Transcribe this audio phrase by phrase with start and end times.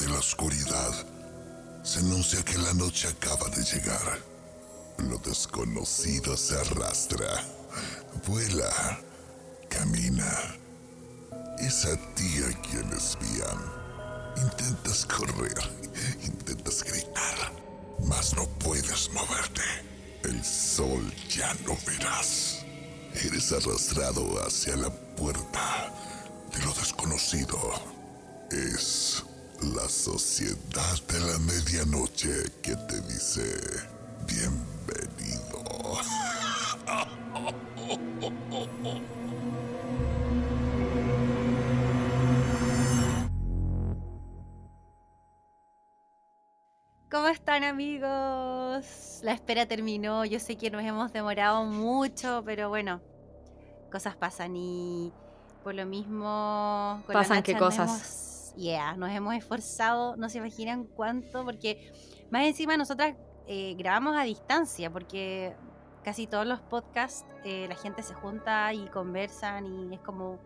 [0.00, 0.92] de la oscuridad,
[1.82, 4.18] se anuncia que la noche acaba de llegar.
[4.98, 7.44] Lo desconocido se arrastra,
[8.26, 9.00] vuela,
[9.68, 10.56] camina.
[11.58, 13.58] Es a ti a quien espían.
[14.36, 15.56] Intentas correr,
[16.22, 17.52] intentas gritar,
[18.06, 19.62] mas no puedes moverte.
[20.24, 22.64] El sol ya no verás.
[23.14, 25.92] Eres arrastrado hacia la puerta
[26.52, 27.58] de lo desconocido.
[28.50, 29.24] Es
[29.62, 33.42] la sociedad de la medianoche que te dice
[34.26, 35.64] bienvenido.
[47.08, 49.20] ¿Cómo están amigos?
[49.22, 53.00] La espera terminó, yo sé que nos hemos demorado mucho, pero bueno,
[53.90, 55.12] cosas pasan y
[55.64, 57.02] por lo mismo...
[57.06, 58.35] con la Pasan qué cosas.
[58.56, 61.92] Yeah, nos hemos esforzado, no se imaginan cuánto, porque
[62.30, 63.14] más encima nosotras
[63.46, 65.54] eh, grabamos a distancia, porque
[66.02, 70.38] casi todos los podcasts eh, la gente se junta y conversan y es como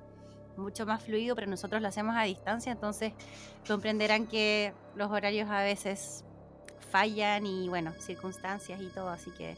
[0.56, 3.12] mucho más fluido, pero nosotros lo hacemos a distancia, entonces
[3.66, 6.24] comprenderán que los horarios a veces
[6.90, 9.56] fallan y bueno, circunstancias y todo, así que...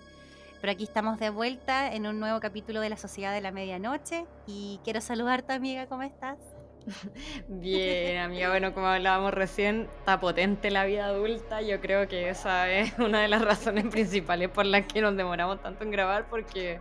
[0.60, 4.26] Pero aquí estamos de vuelta en un nuevo capítulo de la Sociedad de la Medianoche
[4.46, 6.38] y quiero saludar a tu amiga, ¿cómo estás?
[7.48, 11.62] Bien, amiga, bueno, como hablábamos recién, está potente la vida adulta.
[11.62, 15.60] Yo creo que esa es una de las razones principales por las que nos demoramos
[15.62, 16.80] tanto en grabar, porque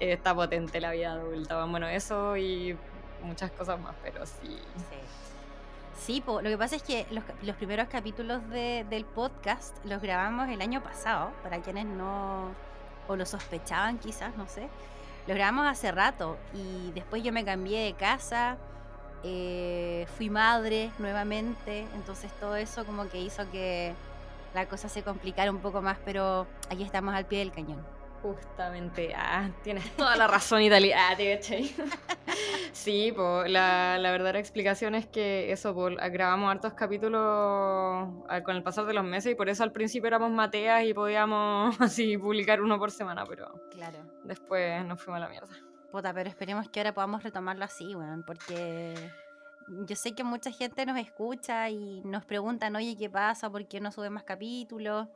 [0.00, 1.64] está potente la vida adulta.
[1.64, 2.76] Bueno, eso y
[3.22, 4.58] muchas cosas más, pero sí.
[5.98, 7.06] Sí, lo que pasa es que
[7.42, 12.48] los, primeros capítulos de- del podcast los grabamos el año pasado, para quienes no,
[13.08, 14.68] o lo sospechaban quizás, no sé.
[15.26, 18.58] Los grabamos hace rato y después yo me cambié de casa,
[19.24, 23.92] eh, fui madre nuevamente, entonces todo eso como que hizo que
[24.54, 27.84] la cosa se complicara un poco más, pero aquí estamos al pie del cañón.
[28.22, 30.96] Justamente, ah, tienes toda la razón, Italia.
[31.10, 31.40] Ah, te.
[32.72, 38.08] Sí, po, la, la verdadera explicación es que eso, po, grabamos hartos capítulos
[38.44, 41.78] con el pasar de los meses y por eso al principio éramos mateas y podíamos
[41.80, 43.98] así publicar uno por semana, pero Claro.
[44.24, 45.54] después nos fuimos a la mierda.
[45.94, 49.12] Puta, pero esperemos que ahora podamos retomarlo así, weón, porque
[49.86, 53.48] yo sé que mucha gente nos escucha y nos preguntan, oye, ¿qué pasa?
[53.48, 55.06] ¿Por qué no sube más capítulos?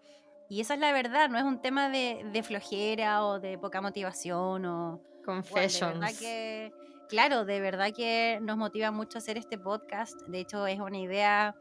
[0.49, 3.81] Y esa es la verdad, no es un tema de, de flojera o de poca
[3.81, 4.91] motivación o...
[4.91, 5.99] Weón, de Confessions.
[5.99, 6.73] verdad que,
[7.09, 10.17] claro, de verdad que nos motiva mucho hacer este podcast.
[10.29, 11.57] De hecho, es una idea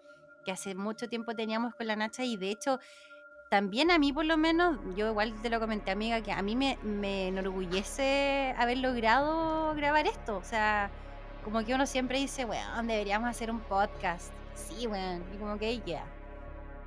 [0.45, 2.79] que hace mucho tiempo teníamos con la Nacha y de hecho,
[3.49, 6.55] también a mí por lo menos, yo igual te lo comenté amiga, que a mí
[6.55, 10.37] me, me enorgullece haber logrado grabar esto.
[10.37, 10.89] O sea,
[11.43, 14.31] como que uno siempre dice, weón, deberíamos hacer un podcast.
[14.53, 15.23] Sí, weón.
[15.33, 16.03] Y como que ya.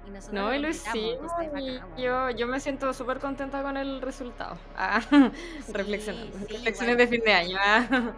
[0.07, 3.77] Y nosotros No, y lo hicimos y bacán, yo, yo me siento súper contenta con
[3.77, 4.59] el resultado.
[4.77, 5.01] Ah,
[5.67, 6.39] Sí, reflexionando.
[6.39, 7.59] sí, Reflexiones de fin de año.
[7.61, 7.87] ah.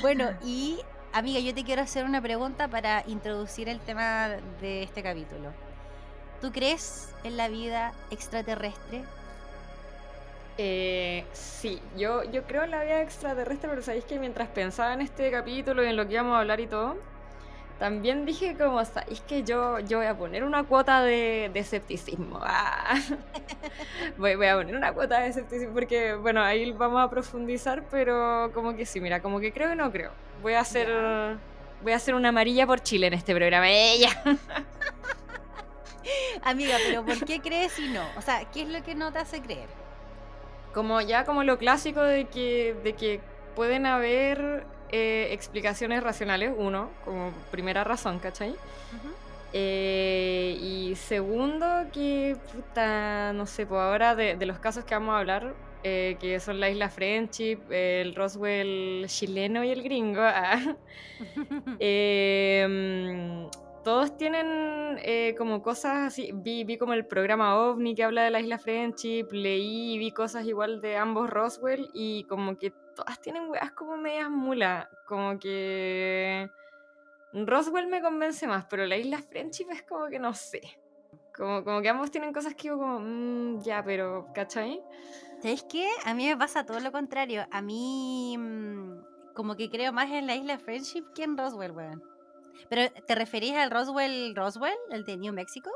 [0.00, 0.78] Bueno, y
[1.14, 4.30] amiga, yo te quiero hacer una pregunta para introducir el tema
[4.60, 5.52] de este capítulo.
[6.40, 9.04] ¿Tú crees en la vida extraterrestre?
[10.58, 15.02] Eh, sí, yo, yo creo en la vida extraterrestre, pero sabéis que mientras pensaba en
[15.02, 16.96] este capítulo y en lo que íbamos a hablar y todo,
[17.78, 22.40] también dije como, sabéis que yo, yo voy a poner una cuota de, de escepticismo.
[22.42, 22.98] Ah.
[24.18, 28.50] Voy, voy a poner una cuota de escepticismo porque, bueno, ahí vamos a profundizar, pero
[28.52, 30.10] como que sí, mira, como que creo y no creo.
[30.44, 30.88] Voy a hacer,
[31.82, 33.68] voy a hacer una amarilla por Chile en este programa.
[33.68, 34.10] ¡Ella!
[36.44, 38.04] Amiga, pero ¿por qué crees y no?
[38.16, 39.68] O sea, ¿qué es lo que no te hace creer?
[40.74, 43.20] como ya como lo clásico de que, de que
[43.54, 48.56] pueden haber eh, explicaciones racionales, uno, como primera razón, ¿cachai?
[49.52, 55.14] Eh, y segundo, que puta, no sé, pues ahora de, de los casos que vamos
[55.14, 55.54] a hablar,
[55.84, 60.76] eh, que son la isla Friendship, el Roswell chileno y el gringo, ah,
[61.78, 66.30] eh, mm, todos tienen eh, como cosas así.
[66.32, 70.10] Vi, vi como el programa OVNI que habla de la isla Friendship, leí y vi
[70.10, 74.88] cosas igual de ambos Roswell y como que todas tienen weas como medias mulas.
[75.06, 76.48] Como que.
[77.34, 80.62] Roswell me convence más, pero la isla Friendship es como que no sé.
[81.36, 84.80] Como, como que ambos tienen cosas que digo como, "Mm, ya, pero, ¿cachai?
[85.44, 85.86] ¿Sabes qué?
[86.06, 87.44] A mí me pasa todo lo contrario.
[87.50, 92.02] A mí mm, como que creo más en la isla Friendship que en Roswell, weón.
[92.70, 95.70] ¿Pero te referís al Roswell Roswell, el de New Mexico?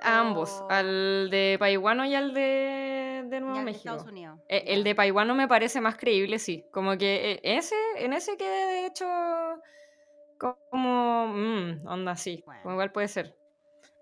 [0.00, 3.94] A ambos, O- al de Paiwano y al de, de Nuevo al de México.
[3.94, 4.38] Estados Unidos.
[4.48, 6.64] Eh, El de Paiwano me parece más creíble, sí.
[6.70, 9.06] Como que eh, ese, en ese que de hecho
[10.38, 12.14] como, mm, onda
[12.46, 12.62] Bueno.
[12.62, 13.34] como igual puede ser.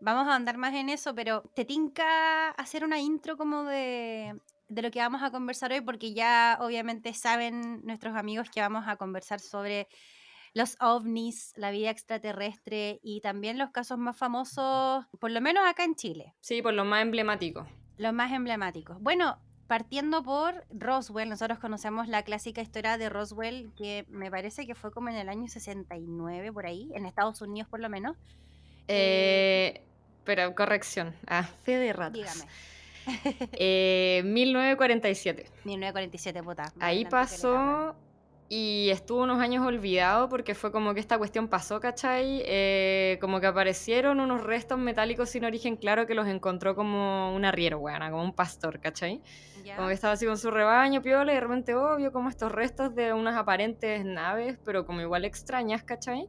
[0.00, 4.34] Vamos a andar más en eso, pero te tinca hacer una intro como de,
[4.68, 8.84] de lo que vamos a conversar hoy, porque ya obviamente saben nuestros amigos que vamos
[8.88, 9.88] a conversar sobre
[10.54, 15.84] los ovnis, la vida extraterrestre y también los casos más famosos, por lo menos acá
[15.84, 17.66] en Chile, Sí, por lo más emblemático.
[17.98, 18.96] los más emblemáticos.
[19.00, 24.74] Bueno, partiendo por Roswell, nosotros conocemos la clásica historia de Roswell, que me parece que
[24.74, 28.16] fue como en el año 69, por ahí, en Estados Unidos por lo menos.
[28.88, 29.82] Eh,
[30.24, 31.14] pero corrección.
[31.26, 32.12] Ah, fe de ratas.
[32.14, 32.44] Dígame.
[33.58, 35.46] Eh, 1947.
[35.64, 36.62] 1947, puta.
[36.64, 37.96] más Ahí pasó
[38.48, 42.42] y estuvo unos años olvidado porque fue como que esta cuestión pasó, ¿cachai?
[42.44, 47.44] Eh, como que aparecieron unos restos metálicos sin origen claro que los encontró como un
[47.44, 49.20] arriero, weona, como un pastor, ¿cachai?
[49.74, 52.94] Como que estaba así con su rebaño, piola, y de repente, obvio, como estos restos
[52.94, 56.28] de unas aparentes naves, pero como igual extrañas, ¿cachai?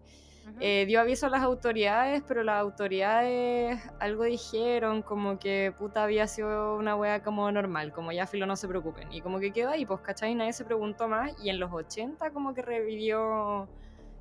[0.59, 6.27] Eh, dio aviso a las autoridades, pero las autoridades algo dijeron, como que puta había
[6.27, 9.11] sido una wea como normal, como ya filo no se preocupen.
[9.11, 10.35] Y como que quedó ahí, pues, ¿cachai?
[10.35, 13.67] Nadie se preguntó más, y en los 80 como que revivió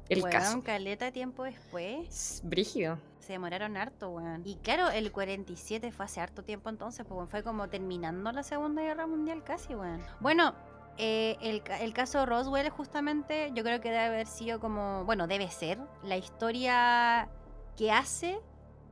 [0.08, 0.62] el Weón, caso.
[0.62, 2.08] caleta tiempo después.
[2.08, 2.99] Es Brígido.
[3.19, 4.43] Se demoraron harto, weón.
[4.44, 8.82] Y claro, el 47 fue hace harto tiempo entonces, pues fue como terminando la Segunda
[8.82, 10.00] Guerra Mundial casi, weón.
[10.20, 10.55] Bueno,
[10.98, 15.50] eh, el, el caso Roswell justamente yo creo que debe haber sido como, bueno, debe
[15.50, 17.28] ser la historia
[17.76, 18.40] que hace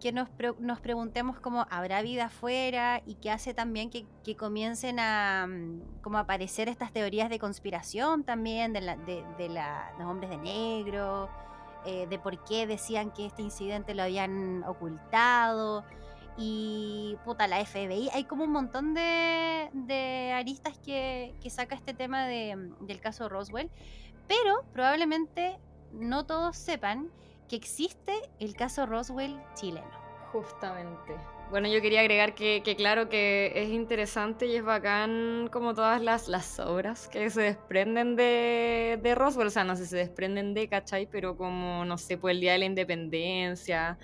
[0.00, 0.28] que nos,
[0.58, 6.00] nos preguntemos como habrá vida afuera y que hace también que, que comiencen a mm,
[6.02, 10.36] como aparecer estas teorías de conspiración también de, la, de, de la- los hombres de
[10.36, 11.30] negro,
[11.86, 15.84] eh, de por qué decían que este incidente lo habían ocultado.
[16.36, 21.94] Y puta, la FBI, hay como un montón de, de aristas que, que saca este
[21.94, 23.70] tema mm, del caso Roswell,
[24.26, 25.58] pero probablemente
[25.92, 27.08] no todos sepan
[27.48, 30.04] que existe el caso Roswell chileno.
[30.32, 31.14] Justamente.
[31.50, 36.26] Bueno, yo quería agregar que, claro que es interesante y es bacán como todas las,
[36.26, 40.68] las obras que se desprenden de, de Roswell, o sea, no sé se desprenden de,
[40.68, 41.06] ¿cachai?
[41.06, 43.98] Pero como, no sé, pues el Día de la Independencia,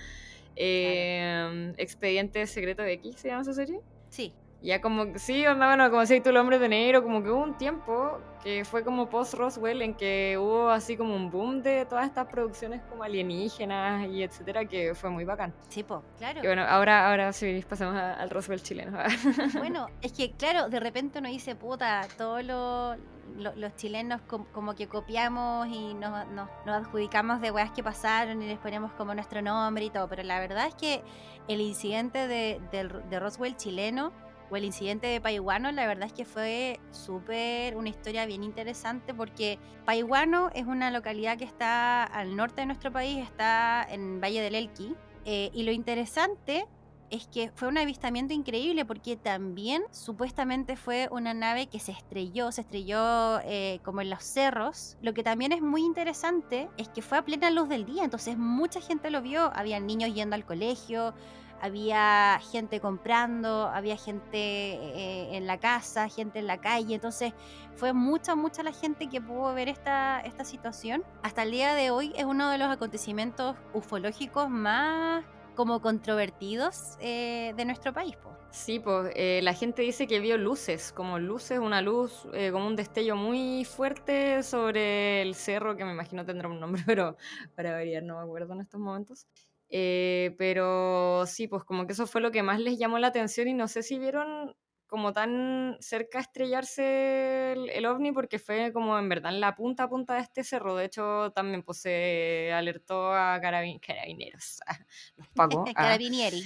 [0.62, 3.80] eh, Expediente Secreto de X, ¿se llama esa serie?
[4.10, 7.30] Sí, Ya como, sí, onda, bueno, como decías tú, el hombre de negro, como que
[7.30, 11.86] hubo un tiempo que fue como post-Roswell en que hubo así como un boom de
[11.86, 15.54] todas estas producciones como alienígenas y etcétera, que fue muy bacán.
[15.68, 16.40] sí, po, claro.
[16.42, 18.98] Y bueno, ahora, ahora si pasamos a- al Roswell chileno.
[19.58, 22.96] Bueno, es que claro, de repente uno dice, puta, todos lo-
[23.36, 27.82] lo- los chilenos com- como que copiamos y nos, nos- nos adjudicamos de weas que
[27.82, 31.02] pasaron y les ponemos como nuestro nombre y todo, pero la verdad es que
[31.48, 34.12] el incidente de, del- de Roswell chileno
[34.50, 39.14] o el incidente de Paihuano, la verdad es que fue súper una historia bien interesante
[39.14, 44.42] porque Paihuano es una localidad que está al norte de nuestro país, está en Valle
[44.42, 44.94] del Elqui,
[45.24, 46.66] eh, y lo interesante
[47.10, 52.52] es que fue un avistamiento increíble porque también supuestamente fue una nave que se estrelló,
[52.52, 54.96] se estrelló eh, como en los cerros.
[55.02, 58.38] Lo que también es muy interesante es que fue a plena luz del día, entonces
[58.38, 61.14] mucha gente lo vio, había niños yendo al colegio,
[61.60, 67.32] había gente comprando, había gente eh, en la casa, gente en la calle, entonces
[67.76, 71.04] fue mucha, mucha la gente que pudo ver esta, esta situación.
[71.22, 75.24] Hasta el día de hoy es uno de los acontecimientos ufológicos más
[75.54, 78.16] como controvertidos eh, de nuestro país.
[78.50, 82.74] Sí, pues eh, la gente dice que vio luces, como luces, una luz, como un
[82.74, 87.16] destello muy fuerte sobre el cerro, que me imagino tendrá un nombre, pero
[87.54, 89.26] para variar no me acuerdo en estos momentos.
[89.70, 93.46] Eh, pero sí, pues como que eso fue lo que más les llamó la atención
[93.48, 94.54] y no sé si vieron
[94.86, 99.84] como tan cerca estrellarse el, el ovni porque fue como en verdad en la punta
[99.84, 100.74] a punta de este cerro.
[100.74, 104.76] De hecho, también pues se alertó a carabin- carabineros, a
[105.16, 105.70] los pagos.
[105.74, 106.42] Carabinieri.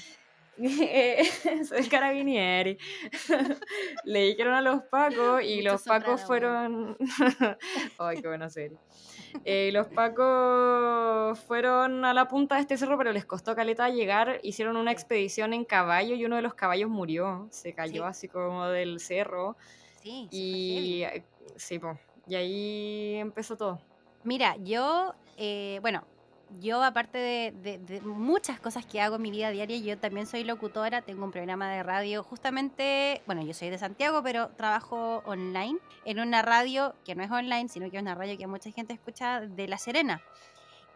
[1.69, 2.79] Soy carabinieri.
[4.05, 6.97] Le dijeron a los pacos y Mucho los pacos fueron.
[7.99, 8.79] Ay, qué buena serie.
[9.45, 14.41] Eh, los pacos fueron a la punta de este cerro, pero les costó caleta llegar.
[14.43, 17.47] Hicieron una expedición en caballo y uno de los caballos murió.
[17.51, 18.09] Se cayó Sí.
[18.09, 19.57] así como del cerro.
[20.03, 20.29] Sí.
[20.31, 21.05] Y
[21.57, 21.99] sí, po.
[22.27, 23.81] Y ahí empezó todo.
[24.23, 26.05] Mira, yo, eh, bueno,
[26.61, 30.27] yo aparte de, de- de muchas cosas que hago en mi vida diaria, yo también
[30.27, 35.23] soy locutora, tengo un programa de radio, justamente, bueno, yo soy de Santiago, pero trabajo
[35.27, 38.71] online en una radio que no es online, sino que es una radio que mucha
[38.71, 40.23] gente escucha de La Serena.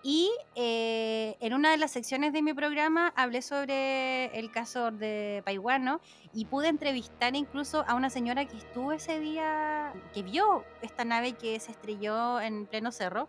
[0.01, 5.43] Y eh, en una de las secciones de mi programa hablé sobre el caso de
[5.45, 6.01] Paihuano
[6.33, 11.33] y pude entrevistar incluso a una señora que estuvo ese día, que vio esta nave
[11.33, 13.29] que se estrelló en pleno cerro.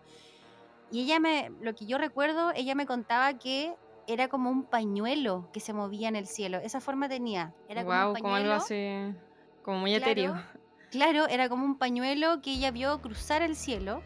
[0.90, 3.74] Y ella me, lo que yo recuerdo, ella me contaba que
[4.06, 6.58] era como un pañuelo que se movía en el cielo.
[6.58, 7.54] Esa forma tenía.
[7.68, 9.12] Era como wow, un como algo pañuelo.
[9.12, 9.18] así,
[9.62, 10.10] como muy Claro.
[10.10, 10.42] etéreo.
[10.90, 14.02] Claro, era como un pañuelo que ella vio cruzar el cielo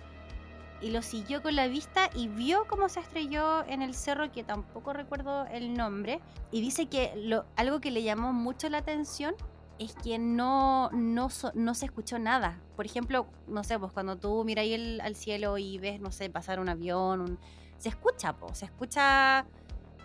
[0.83, 4.45] y lo siguió con la vista y vio cómo se estrelló en el cerro que
[4.45, 6.21] tampoco recuerdo el nombre.
[6.51, 9.35] Y dice que lo, algo que le llamó mucho la atención
[9.79, 12.59] es que no, no, so- no se escuchó nada.
[12.77, 16.11] Por ejemplo, no sé, pues cuando tú miras ahí el- al cielo y ves, no
[16.13, 17.39] sé, pasar un avión, un-
[17.79, 19.45] se escucha, po, se escucha...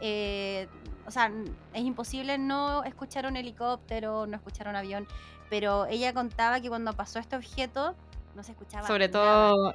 [0.01, 0.67] eh,
[1.05, 1.31] o sea,
[1.73, 5.07] es imposible no escuchar un helicóptero, no escuchar un avión,
[5.49, 7.95] pero ella contaba que cuando pasó este objeto
[8.35, 9.49] no se escuchaba Sobre nada.
[9.49, 9.73] todo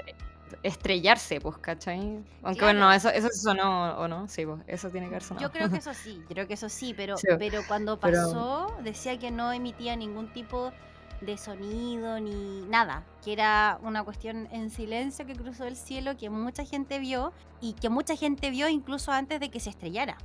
[0.62, 2.00] estrellarse, pues, ¿cachai?
[2.42, 2.78] Aunque Claro.
[2.78, 4.28] bueno, eso, eso sonó, ¿o no?
[4.28, 5.46] Sí, pues, eso tiene que haber sonado.
[5.46, 8.74] Yo creo que eso sí, creo que eso sí, pero, Sí, pero cuando pero- pasó
[8.82, 10.72] decía que no emitía ningún tipo
[11.20, 16.28] de sonido ni nada, que era una cuestión en silencio que cruzó el cielo que
[16.28, 20.18] mucha gente vio y que mucha gente vio incluso antes de que se estrellara,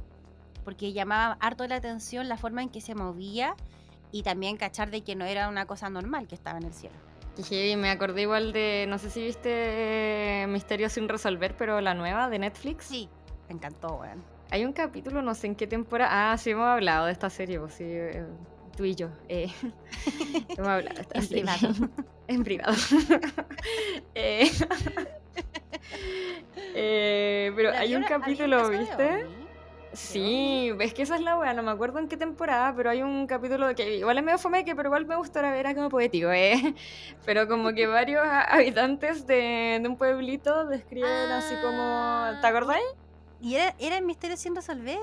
[0.66, 3.56] porque llamaba harto la atención la forma en que se movía
[4.12, 6.96] y también cachar de que no era una cosa normal que estaba en el cielo.
[7.38, 11.94] Heavy, me acordé igual de, no sé si viste eh, Misterio sin resolver, pero la
[11.94, 12.86] nueva de Netflix.
[12.86, 13.08] Sí,
[13.48, 14.22] me encantó, weón.
[14.52, 16.32] Hay un capítulo, no sé en qué temporada.
[16.34, 18.26] Ah, sí, hemos hablado de esta serie, pues sí, eh,
[18.76, 19.10] tú y yo.
[19.30, 19.48] eh,
[20.58, 21.44] hemos hablado de esta En serie.
[21.44, 21.90] privado.
[22.28, 22.74] en privado.
[24.16, 24.52] Eh,
[26.76, 29.26] eh, pero hay un una- capítulo, ¿viste?
[29.92, 33.02] Sí, ves que esa es la weá, no me acuerdo en qué temporada, pero hay
[33.02, 35.90] un capítulo que igual es medio fomeque, pero igual me gustó la ver, era como
[35.90, 36.76] poético, ¿eh?
[37.26, 41.82] Pero como que varios a- habitantes de, de un pueblito describen así como...
[41.82, 42.38] Ah.
[42.40, 42.86] ¿Te acordáis?
[43.42, 45.00] Y era, era el misterio sin resolver.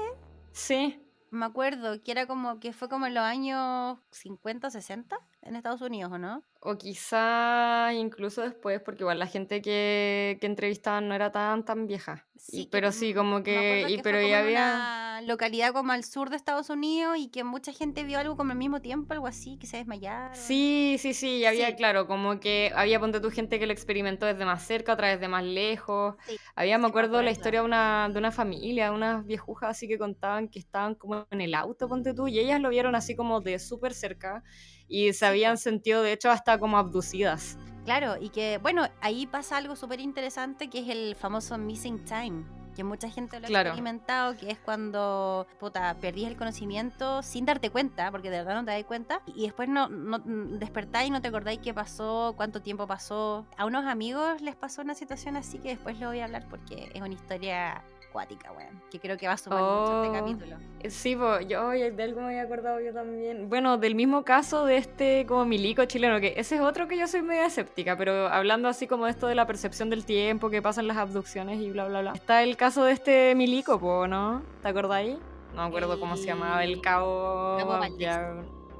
[0.52, 5.56] Sí, Me acuerdo que era como que fue como en los años 50, 60 en
[5.56, 6.42] Estados Unidos, ¿o no?
[6.60, 11.86] o quizá incluso después, porque igual la gente que, que entrevistaban no era tan tan
[11.86, 12.26] vieja.
[12.48, 13.86] Y- pero sí, como que...
[13.88, 14.50] Y, pero ya había...
[14.72, 18.52] una localidad como al sur de Estados Unidos y que mucha gente vio algo como
[18.52, 20.36] al mismo tiempo, algo así, que se desmayaron.
[20.36, 21.76] Sí, sí, sí, y había, Sí.
[21.76, 25.20] claro, como que había, ponte tu gente que lo experimentó desde más cerca, otra vez
[25.20, 26.14] de más lejos.
[26.26, 29.98] Sí, Había, me acuerdo, la historia de una, de una familia, unas viejujas así que
[29.98, 33.40] contaban que estaban como en el auto, ponte tú, y ellas lo vieron así como
[33.40, 34.44] de súper cerca
[34.88, 37.58] y se habían sentido, de hecho, hasta como abducidas.
[37.84, 42.44] Claro, y que, bueno, ahí pasa algo súper interesante que es el famoso missing time,
[42.74, 47.70] que mucha gente lo ha experimentado, que es cuando, puta, perdís el conocimiento sin darte
[47.70, 51.10] cuenta, porque de verdad no te das cuenta, y después no, no mm, despertáis y
[51.12, 53.46] no te acordáis qué pasó, cuánto tiempo pasó.
[53.56, 56.90] A unos amigos les pasó una situación así que después lo voy a hablar porque
[56.92, 57.82] es una historia
[58.16, 60.20] acuática, weón, que creo que va a sumar mucho este Oh.
[60.20, 60.56] capítulo.
[60.80, 61.16] Eh, Sí,
[61.48, 63.48] yo de algo me había acordado yo también.
[63.48, 67.06] Bueno, del mismo caso de este como milico chileno, que ese es otro que yo
[67.06, 70.62] soy media escéptica, pero hablando así como de esto de la percepción del tiempo, que
[70.62, 72.12] pasan las abducciones y bla, bla, bla.
[72.12, 74.42] Está el caso de este milico, po, ¿no?
[74.62, 75.16] ¿Te acordáis?
[75.54, 77.56] No me acuerdo cómo se llamaba, el El cabo...
[77.58, 78.34] Cabo ya-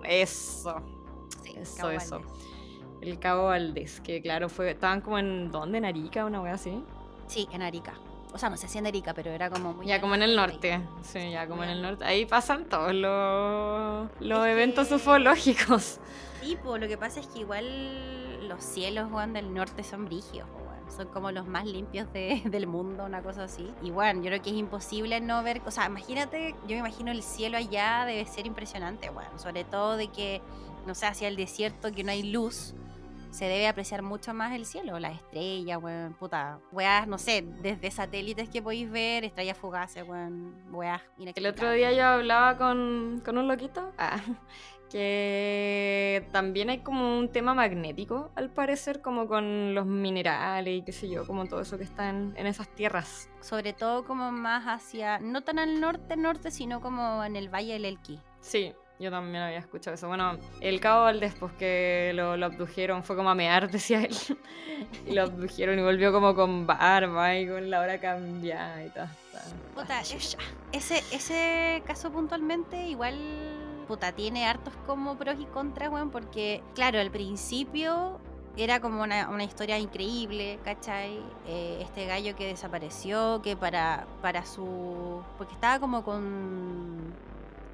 [0.05, 0.77] Eso,
[1.43, 2.19] Sí, eso, Cabo eso.
[2.21, 2.37] Valdés.
[3.03, 5.51] El cabo Valdés, que claro, fue estaban como en...
[5.51, 5.79] ¿Dónde?
[5.79, 6.25] ¿En Arica?
[6.25, 6.83] Una wea así.
[7.27, 7.95] Sí, en Arica.
[8.33, 9.87] O sea, no sé si en Arica, pero era como muy...
[9.87, 12.05] Ya como en el norte, sí, ya como en el norte.
[12.05, 16.01] Ahí pasan todos los, los eventos que- ufológicos.
[16.43, 20.57] Sí, pues lo que pasa es que igual los cielos, Juan, del norte son weón.
[20.95, 23.69] Son como los más limpios de- del mundo, una cosa así.
[23.83, 27.11] Y bueno, yo creo que es imposible no ver, o sea, imagínate, yo me imagino
[27.11, 30.43] el cielo allá debe ser impresionante, bueno, sobre todo de que,
[30.87, 32.75] no sé, hacia el desierto que no hay luz,
[33.37, 37.91] se debe apreciar mucho más el cielo, las estrellas, weón, puta, weas, no sé, desde
[37.91, 43.37] satélites que podéis ver, estrellas fugaces, weón, weas El otro día yo hablaba con, con
[43.37, 44.19] un loquito ah,
[44.91, 50.93] que también hay como un tema magnético, al parecer, como con los minerales y qué
[50.93, 53.29] sé yo, como todo eso que está en, en esas tierras.
[53.43, 57.75] sobre todo como más hacia, no tan al norte, norte, sino como en el Valle
[57.75, 58.19] del Elqui.
[58.41, 60.09] Sí, yo también había escuchado eso.
[60.09, 64.17] Bueno, el cabo Valdés, pues que lo, lo abdujeron, fue como a mear, decía él.
[65.07, 69.07] y lo abdujeron y volvió como con barba y con la hora cambiada y todo.
[69.75, 70.37] Puta, es-
[70.73, 73.15] ese, ese caso puntualmente igual,
[73.87, 78.19] puta, tiene hartos como pros y contras, weón, porque, claro, al principio
[78.57, 81.21] era como una, una historia increíble, ¿cachai?
[81.47, 85.23] Eh, este gallo que desapareció, que para, para su...
[85.37, 87.13] porque estaba como con...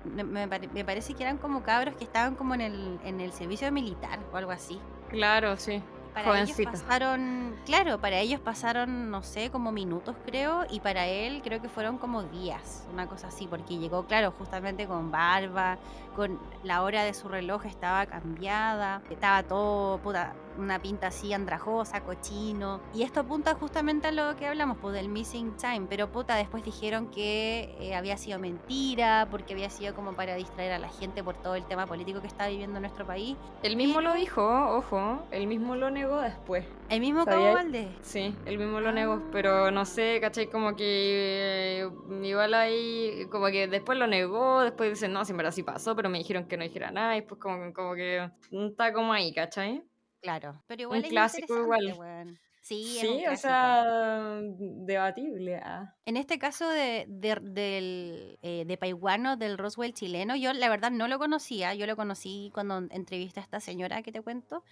[0.05, 3.21] Me, me pare- me parece que eran como cabros que estaban como en el, en
[3.21, 4.79] el servicio militar o algo así.
[5.09, 5.83] Claro, sí.
[6.15, 6.61] Para Jovencito.
[6.69, 11.63] ellos pasaron, claro, para ellos pasaron, no sé, como minutos creo, y para él creo
[11.63, 15.79] que fueron como días, una cosa así, porque llegó, claro, justamente con barba,
[16.15, 22.03] con la hora de su reloj estaba cambiada, estaba todo, puta, una pinta así andrajosa,
[22.03, 22.81] cochino.
[22.95, 25.87] Y esto apunta justamente a lo que hablamos, pues del missing time.
[25.89, 30.73] Pero puta, después dijeron que eh, había sido mentira, porque había sido como para distraer
[30.73, 33.37] a la gente por todo el tema político que está viviendo nuestro país.
[33.63, 34.43] Él mismo lo dijo,
[34.77, 36.65] ojo, él mismo lo negó después.
[36.89, 37.25] El mismo.
[37.25, 37.89] Cabo Valdés.
[38.03, 39.29] Sí, él mismo lo negó, Ah.
[39.33, 40.49] pero no sé, ¿cachai?
[40.49, 41.91] Como que eh,
[42.23, 45.95] igual ahí, como que después lo negó, después dice, no, si en verdad sí pasó,
[45.97, 49.33] pero me dijeron que no dijera nada, y después como, como que está como ahí,
[49.33, 49.83] ¿cachai?
[50.23, 50.63] Claro.
[50.67, 51.95] Pero igual Un es clásico igual.
[51.99, 52.39] weón.
[52.61, 55.57] Sí, Sí, o sea, debatible.
[55.57, 55.97] ah.
[56.07, 60.93] En este caso de, de, del, eh, de Paiguano, del Roswell chileno, yo la verdad
[60.93, 61.75] no lo conocía.
[61.75, 64.63] Yo lo conocí cuando entrevisté a esta señora que te cuento.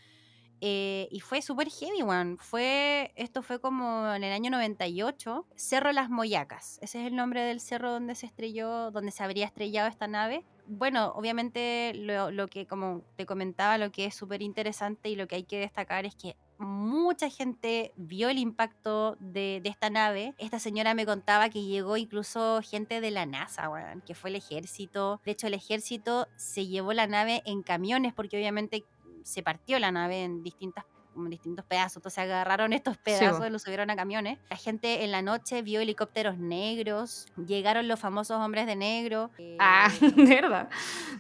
[0.63, 2.37] eh, y fue súper heavy, one.
[2.39, 5.47] Fue, esto fue como en el año 98.
[5.57, 6.79] Cerro Las Moyacas.
[6.83, 10.45] Ese es el nombre del cerro donde se estrelló, donde se habría estrellado esta nave.
[10.73, 15.27] Bueno, obviamente lo, lo que, como te comentaba, lo que es súper interesante y lo
[15.27, 20.33] que hay que destacar es que mucha gente vio el impacto de, de esta nave.
[20.39, 23.69] Esta señora me contaba que llegó incluso gente de la NASA,
[24.07, 25.21] que fue el ejército.
[25.25, 28.85] De hecho, el ejército se llevó la nave en camiones porque obviamente
[29.25, 30.85] se partió la nave en distintas
[31.17, 33.47] en distintos pedazos, entonces agarraron estos pedazos bo.
[33.47, 34.39] y los subieron a camiones.
[34.49, 39.31] La gente en la noche vio helicópteros negros, llegaron los famosos hombres de negro.
[39.39, 40.69] eh, Ah, de verdad.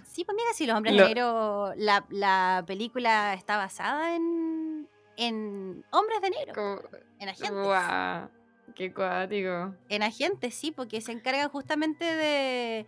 [0.04, 5.84] Sí, pues mira, si los hombres Lo- negros, la, la película está basada en, en
[5.90, 6.80] hombres de negro, Como,
[7.18, 7.50] en agentes.
[7.64, 8.28] guau,
[8.74, 9.74] qué cuático.
[9.88, 12.86] En agentes, sí, porque se encargan justamente de,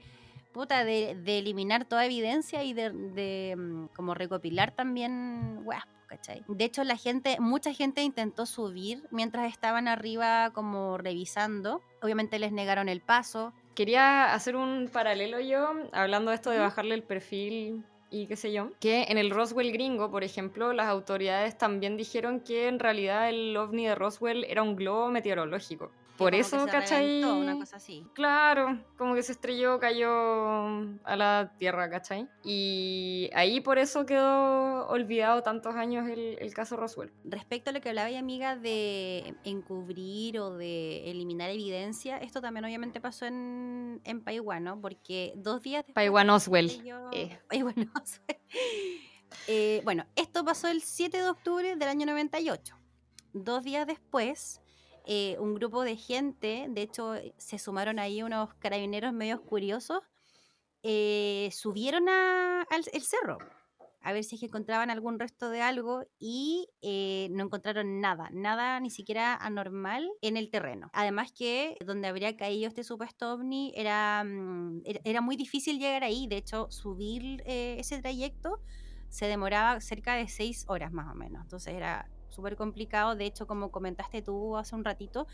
[0.52, 6.44] puta, de, de eliminar toda evidencia y de, de, mm, como recopilar también weas, ¿cachai?
[6.46, 11.80] De hecho, la gente, mucha gente intentó subir mientras estaban arriba como revisando.
[12.02, 13.54] Obviamente les negaron el paso.
[13.74, 18.52] Quería hacer un paralelo yo, hablando de esto de bajarle el perfil y qué sé
[18.52, 23.30] yo, que en el Roswell gringo, por ejemplo, las autoridades también dijeron que en realidad
[23.30, 25.90] el ovni de Roswell era un globo meteorológico.
[26.22, 27.06] Por como que eso, se ¿cachai?
[27.22, 28.06] reventó, Una cosa así.
[28.14, 30.10] Claro, como que se estrelló, cayó
[31.04, 32.28] a la tierra, ¿cachai?
[32.44, 37.12] Y ahí por eso quedó olvidado tantos años el, el caso Roswell.
[37.24, 42.64] Respecto a lo que hablaba y amiga de encubrir o de eliminar evidencia, esto también
[42.64, 44.80] obviamente pasó en, en Paiwán, ¿no?
[44.80, 45.94] Porque dos días después...
[45.94, 46.70] Paiwan Oswell.
[46.70, 47.38] estrelló- eh.
[47.50, 48.38] Oswell.
[49.48, 52.76] Eh, bueno, esto pasó el 7 de octubre del año 98.
[53.34, 54.60] Dos días después,
[55.06, 60.02] eh, un grupo de gente, de hecho se sumaron ahí unos carabineros medios curiosos,
[60.82, 63.38] eh, subieron a- al el cerro
[64.02, 68.28] a ver si es que encontraban algún resto de algo y eh, no encontraron nada,
[68.32, 70.90] nada ni siquiera anormal en el terreno.
[70.92, 76.26] Además que donde habría caído este supuesto ovni era, mm, era, muy difícil llegar ahí,
[76.26, 78.60] de hecho subir eh, ese trayecto
[79.08, 83.46] se demoraba cerca de seis horas más o menos, entonces era súper complicado, de hecho
[83.46, 85.26] como comentaste tú hace un ratito,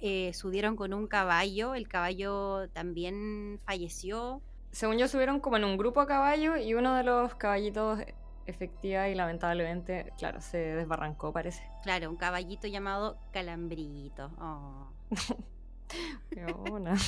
[0.00, 4.42] eh, subieron con un caballo, el caballo también falleció,
[4.72, 8.00] Según yo, subieron como en un grupo a caballo y uno de los caballitos,
[8.46, 11.62] efectiva y lamentablemente, claro, se desbarrancó, parece.
[11.82, 14.30] claro, un caballito llamado Calambrito.
[14.38, 14.88] Oh.
[16.30, 16.96] Qué buena.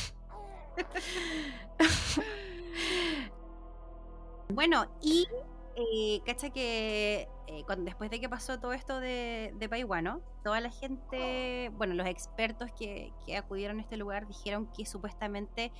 [4.49, 5.27] Bueno, y
[5.77, 10.61] eh, cacha que eh, cuando, después de que pasó todo esto de, de Paiwano, toda
[10.61, 15.73] la gente, bueno, los expertos que, que acudieron a este lugar dijeron que supuestamente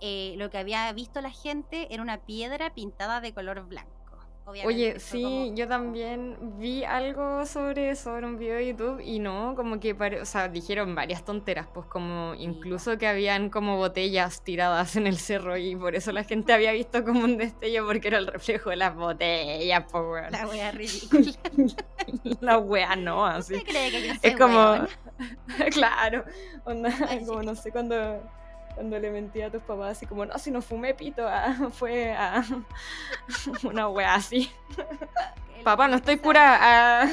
[0.00, 3.95] eh, lo que había visto la gente era una piedra pintada de color blanco.
[4.48, 9.00] Obviamente Oye, sí, como- yo también vi algo sobre eso, sobre un video de YouTube
[9.00, 13.50] y no, como que, pare- o sea, dijeron varias tonteras, pues como incluso que habían
[13.50, 17.36] como botellas tiradas en el cerro y por eso la gente había visto como un
[17.38, 20.30] destello porque era el reflejo de las botellas, pues weón.
[20.30, 21.32] La wea ridícula.
[22.40, 23.54] La wea no, así.
[23.54, 24.86] ¿Usted cree que yo soy Es como,
[25.72, 26.24] claro,
[26.64, 26.90] onda,
[27.26, 28.22] como no sé, cuando,
[28.76, 32.12] cuando le mentí a tus papás, así como, no, si no fumé pito, ah, fue
[32.12, 32.44] a
[33.64, 34.48] una wea así.
[35.64, 36.58] Papá, no estoy cura.
[36.60, 37.08] ah.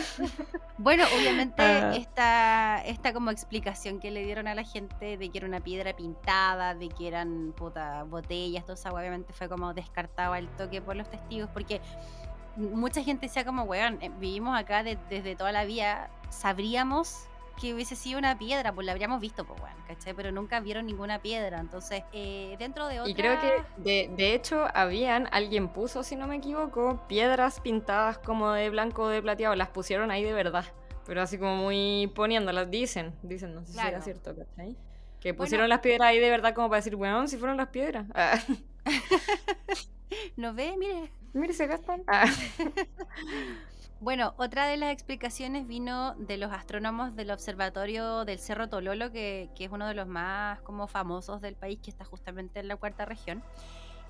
[0.78, 1.94] Bueno, obviamente Ah.
[1.96, 5.96] esta, esta como explicación que le dieron a la gente de que era una piedra
[5.96, 10.96] pintada, de que eran puta, botellas, todo eso obviamente fue como descartado al toque por
[10.96, 11.80] los testigos, porque
[12.58, 17.28] mucha gente decía como, weón, eh, vivimos acá de- desde toda la vida, sabríamos
[17.60, 20.14] que hubiese sido una piedra, pues la habríamos visto, pues weón, ¿cachai?
[20.14, 23.12] Pero nunca vieron ninguna piedra, entonces eh, dentro de otra...
[23.12, 28.18] Y creo que de, de hecho habían, alguien puso, si no me equivoco, piedras pintadas
[28.18, 30.66] como de blanco o de plateado, las pusieron ahí de verdad.
[31.06, 34.78] Pero así como muy poniéndolas, dicen, dicen, no sé si era cierto, ¿cachai?
[35.20, 35.44] Que Bueno.
[35.44, 38.06] pusieron las piedras ahí de verdad como para decir, weón, si fueron las piedras.
[38.14, 38.40] Ah,
[40.38, 40.76] ¿No ve?
[40.78, 42.04] Mire, mire, se gastan.
[42.08, 42.26] Ah.
[44.04, 49.50] Bueno, otra de las explicaciones vino de los astrónomos del observatorio del Cerro Tololo, que,
[49.58, 53.06] es uno de los más como famosos del país, que está justamente en la cuarta
[53.06, 53.42] región.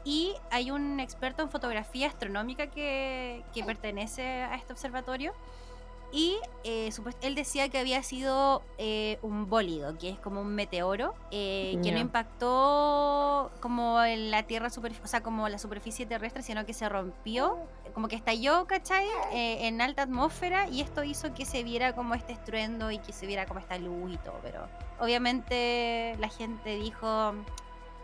[0.03, 5.31] Y hay un experto en fotografía astronómica que pertenece a este observatorio.
[6.15, 11.15] Y eh, él decía que había sido eh, un bólido, que es como un meteoro,
[11.31, 16.67] eh, que no impactó como en la Tierra, o sea, como la superficie terrestre, sino
[16.67, 17.57] que se rompió,
[17.95, 19.07] como que estalló, ¿cachai?
[19.31, 23.11] Eh, en alta atmósfera y esto hizo que se viera como este estruendo y que
[23.11, 24.39] se viera como esta luz y todo.
[24.43, 24.67] Pero
[24.99, 27.33] obviamente la gente dijo,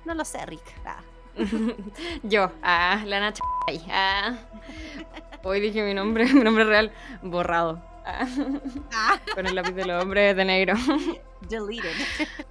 [0.05, 0.63] no lo sé, Rick.
[0.83, 1.01] Ah.
[2.23, 3.43] Yo, ah, la Nacha.
[3.91, 4.35] Ah.
[5.43, 6.91] Hoy dije mi nombre, mi nombre real,
[7.21, 7.88] borrado.
[8.09, 8.27] Ah,
[8.91, 10.73] Ah, con el lápiz de los hombres de negro.
[11.49, 11.91] deleted.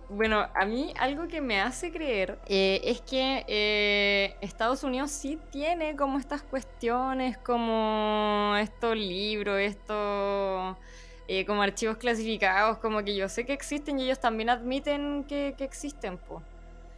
[0.08, 5.38] Bueno, a mí algo que me hace creer eh, es que eh, Estados Unidos sí
[5.50, 10.76] tiene como estas cuestiones, como estos libros, estos
[11.28, 15.54] eh, como archivos clasificados, como que yo sé que existen y ellos también admiten que,
[15.58, 16.42] que existen, po.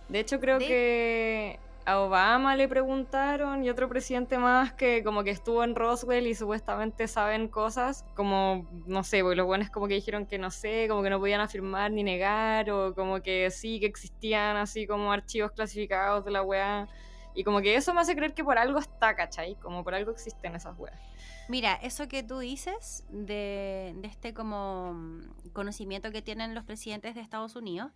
[0.08, 5.30] De hecho, creo que a Obama le preguntaron y otro presidente más que como que
[5.30, 9.94] estuvo en Roswell y supuestamente saben cosas, como, no sé, porque los buenos como que
[9.94, 13.80] dijeron que no sé, como que no podían afirmar ni negar, o como que sí,
[13.80, 16.88] que existían así como archivos clasificados de la weá.
[17.34, 19.54] Y como que eso me hace creer que por algo está, ¿cachai?
[19.56, 21.00] Como por algo existen esas weas.
[21.48, 27.14] Mira, eso que tú dices de, de este como mm, conocimiento que tienen los presidentes
[27.14, 27.92] de Estados Unidos,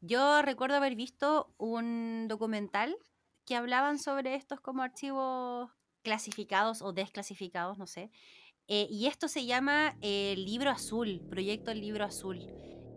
[0.00, 2.94] yo recuerdo haber visto un documental
[3.44, 5.70] que hablaban sobre estos como archivos
[6.02, 8.10] clasificados o desclasificados, no sé.
[8.68, 12.38] Eh, y esto se llama eh, Libro Azul, Proyecto El Libro Azul.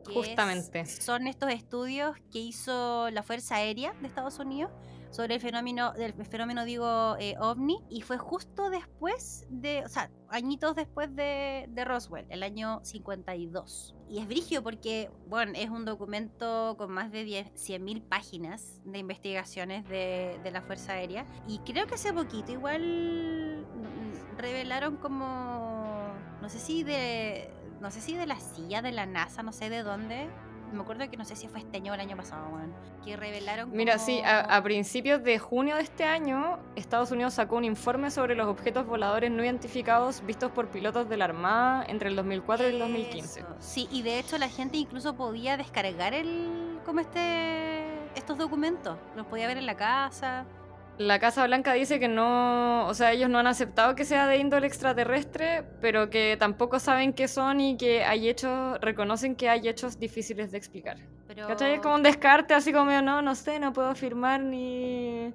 [0.06, 0.86] que es- Justamente.
[0.86, 4.72] son estos estudios que hizo la Fuerza Aérea de Estados Unidos
[5.12, 10.10] sobre el fenómeno, del fenómeno digo, eh, ovni, y fue justo después de, o sea,
[10.30, 13.96] añitos después de, de Roswell, el año 52.
[14.10, 19.00] Y es brigio porque, bueno, es un documento con más de 10 100.000 páginas de
[19.00, 23.66] investigaciones de, de la Fuerza Aérea, y creo que hace poquito igual
[24.38, 29.44] revelaron como, no sé si de, no sé si de la silla de la NASA,
[29.44, 30.30] no sé de dónde,
[30.72, 33.16] me acuerdo que no sé si fue este año o el año pasado, weón, que
[33.16, 38.12] revelaron Mira, sí, a, principios de junio de este año, Estados Unidos sacó un informe
[38.12, 42.68] sobre los objetos voladores no identificados vistos por pilotos de la Armada entre el 2004
[42.68, 43.40] y el 2015.
[43.40, 43.50] Eso.
[43.60, 49.26] Sí, y de hecho la gente incluso podía descargar el como este estos documentos, los
[49.28, 50.46] podía ver en la casa.
[50.98, 54.38] La Casa Blanca dice que no, o sea, ellos no han aceptado que sea de
[54.38, 59.68] índole extraterrestre, pero que tampoco saben qué son y que hay hechos, reconocen que hay
[59.68, 60.98] hechos difíciles de explicar.
[61.28, 61.76] Pero ¿Cachai?
[61.76, 65.34] Es como un descarte, así como, no, no sé, no puedo afirmar ni,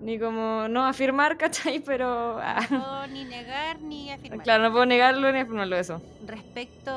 [0.00, 1.80] ni como, no afirmar, ¿cachai?
[1.80, 4.42] Pero, ah, no puedo ni negar ni afirmar.
[4.42, 6.02] claro, no puedo negarlo ni afirmarlo eso.
[6.26, 6.90] Respecto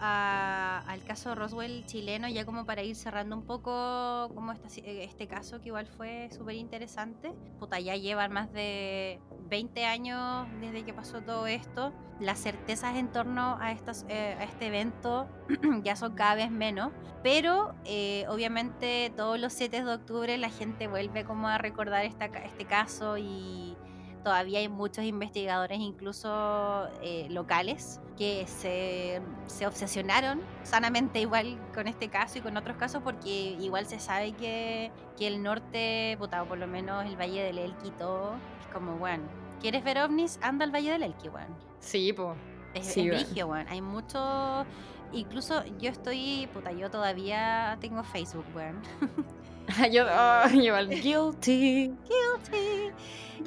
[0.00, 5.04] a- al caso Roswell chileno, ya como para ir cerrando un poco como esta eh,
[5.04, 7.32] este caso que igual fue súper interesante.
[7.58, 11.92] Puta, ya llevan más de 20 años desde que pasó todo esto.
[12.20, 15.28] Las certezas en torno a, estas, eh, a este evento
[15.82, 16.92] ya son cada vez menos.
[17.22, 22.23] Pero eh, obviamente todos los 7 de octubre la gente vuelve como a recordar esta
[22.30, 23.76] ca- este caso y
[24.22, 32.08] todavía hay muchos investigadores, incluso eh, locales, que se, se obsesionaron sanamente igual con este
[32.08, 36.46] caso y con otros casos porque igual se sabe que, que el norte, puta, o
[36.46, 39.24] por lo menos el Valle del Elqui todo, es como, bueno,
[39.60, 40.38] ¿quieres ver ovnis?
[40.42, 41.54] Anda al Valle del Elqui, bueno.
[41.80, 42.36] Sí, pues.
[42.72, 43.68] Es, Sí, es brigio, weón.
[43.68, 44.64] Hay mucho...
[45.12, 48.80] Incluso yo estoy, puta, yo todavía tengo Facebook, weón.
[49.92, 51.34] yo, oh, yo al guilty.
[51.40, 51.94] Sí.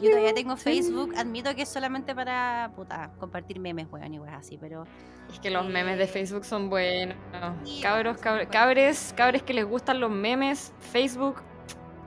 [0.01, 4.34] Yo todavía tengo Facebook, admito que es solamente para, puta, compartir memes, weón, y weón,
[4.36, 4.84] así, pero...
[5.32, 7.15] Es que los memes de Eh, Facebook son buenos.
[7.63, 11.41] sí, cabros, cabr- cabres, cabres que les gustan los memes, Facebook,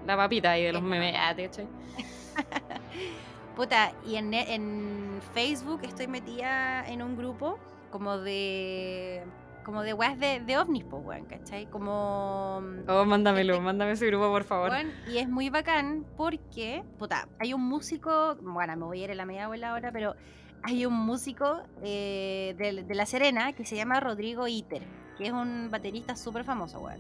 [0.07, 1.17] la papita ahí de los Es memes.
[1.19, 1.51] Ah, ¿te?
[3.57, 7.59] Puta, y en Facebook estoy metida en un grupo
[7.91, 9.25] como de...
[9.71, 11.67] Como de weas de, de ovnis, po, weón, ¿cachai?
[11.67, 12.61] Como...
[12.89, 14.71] Oh, mándamelo, Este- mándame ese grupo, por favor.
[14.71, 19.11] Weón, y es muy bacán porque, puta, hay un músico, bueno, me voy a ir
[19.13, 20.17] a la media bola ahora, pero
[20.65, 24.83] hay un músico eh, de, de La Serena que se llama Rodrigo Iter,
[25.17, 26.99] que es un baterista súper famoso, weón.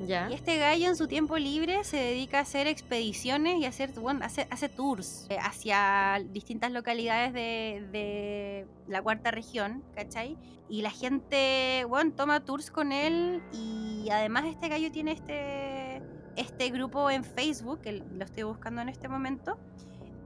[0.00, 0.28] Ya.
[0.30, 4.24] Y este gallo en su tiempo libre se dedica a hacer expediciones y hacer, bueno,
[4.24, 10.36] hace, hace tours eh, hacia distintas localidades de, de la cuarta región, ¿cachai?
[10.68, 16.02] Y la gente, bueno, toma tours con él y además este gallo tiene este,
[16.36, 19.58] este grupo en Facebook, que lo estoy buscando en este momento,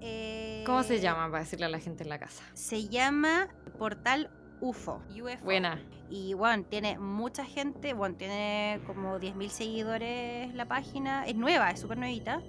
[0.00, 2.42] eh, ¿Cómo se llama para decirle a la gente en la casa?
[2.54, 5.02] Se llama Portal UFO.
[5.10, 5.44] UFO.
[5.44, 5.80] Buena.
[6.10, 11.80] Y bueno, tiene mucha gente, bueno, tiene como 10.000 seguidores la página, es nueva, es
[11.80, 12.40] súper nuevita.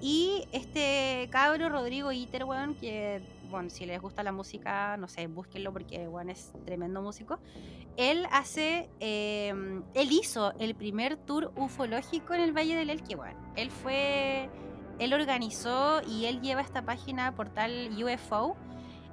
[0.00, 3.20] Y este cabro, Rodrigo Iter, weón, que,
[3.50, 7.40] bueno, si les gusta la música, no sé, búsquenlo porque, bueno, es tremendo músico.
[7.96, 13.38] Él hace, eh, él hizo el primer tour ufológico en el Valle del Elqui, bueno.
[13.56, 14.48] Él fue,
[15.00, 18.56] él organizó y él lleva esta página, portal UFO,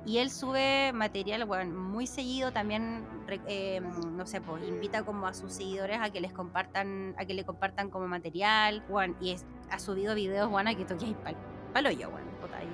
[0.05, 3.03] y él sube material, bueno, muy seguido también,
[3.47, 7.33] eh, no sé, pues invita como a sus seguidores a que les compartan, a que
[7.33, 11.35] le compartan como material, bueno, y es- ha subido videos, bueno, que toque ahí pal,
[11.73, 12.67] palo yo, bueno, puta, ahí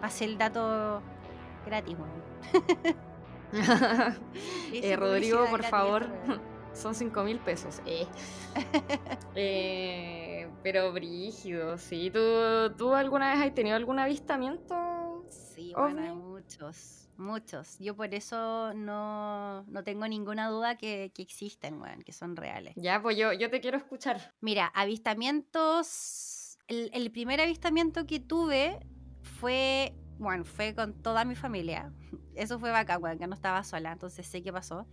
[0.00, 1.02] pasé el dato
[1.66, 2.12] gratis, bueno.
[4.72, 6.40] Eh, Rodrigo, por gratis, favor, esto,
[6.74, 7.80] son 5 mil pesos.
[7.86, 8.06] Eh.
[9.38, 12.10] Eh, pero brígido, sí.
[12.10, 12.20] ¿Tú,
[12.78, 15.24] ¿Tú alguna vez has tenido algún avistamiento?
[15.28, 16.25] Sí, bueno?
[16.46, 17.78] Muchos, muchos.
[17.78, 22.74] Yo por eso no, no tengo ninguna duda que, que existen, weón, que son reales.
[22.76, 24.34] Ya, pues yo, yo te quiero escuchar.
[24.40, 26.58] Mira, avistamientos.
[26.68, 28.80] El, el primer avistamiento que tuve
[29.22, 31.92] fue, bueno, fue con toda mi familia.
[32.34, 34.86] Eso fue bacán, weón, que no estaba sola, entonces sé qué pasó.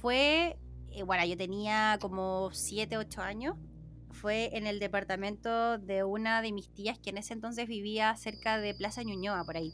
[0.00, 0.58] Fue,
[0.92, 3.56] eh, bueno, yo tenía como 7, 8 años.
[4.12, 8.58] Fue en el departamento de una de mis tías que en ese entonces vivía cerca
[8.58, 9.72] de Plaza Ñuñoa, por ahí.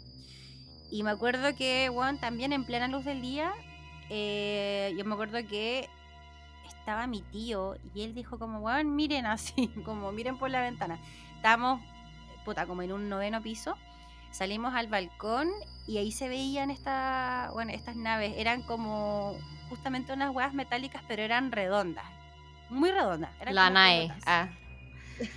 [0.91, 3.53] Y me acuerdo que, bueno, también en plena luz del día,
[4.09, 5.89] eh, yo me acuerdo que
[6.69, 10.99] estaba mi tío y él dijo como, miren así, como miren por la ventana.
[11.35, 11.81] Estábamos,
[12.45, 13.77] puta, como en un noveno piso.
[14.31, 15.49] Salimos al balcón
[15.87, 18.35] y ahí se veían esta, bueno, estas naves.
[18.37, 19.37] Eran como
[19.69, 22.05] justamente unas huevas metálicas, pero eran redondas.
[22.69, 23.31] Muy redondas.
[23.41, 24.13] eran La NAE.
[24.27, 24.49] Ah,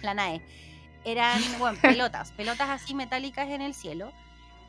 [0.01, 0.41] La NAE.
[1.05, 4.11] Eran, bueno, pelotas, pelotas así metálicas en el cielo.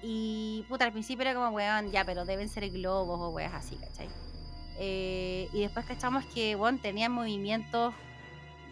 [0.02, 3.76] Y, puta, al principio era como, weón, ya, pero deben ser globos o weas así,
[3.76, 4.08] ¿cachai?
[4.78, 7.94] Eh, y después cachamos que, weón, tenían movimientos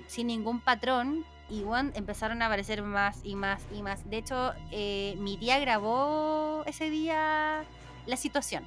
[0.06, 1.24] sin ningún patrón.
[1.50, 4.08] Y, weón, empezaron a aparecer más y más y más.
[4.08, 7.64] De hecho, eh, mi tía grabó ese día
[8.06, 8.66] la situación.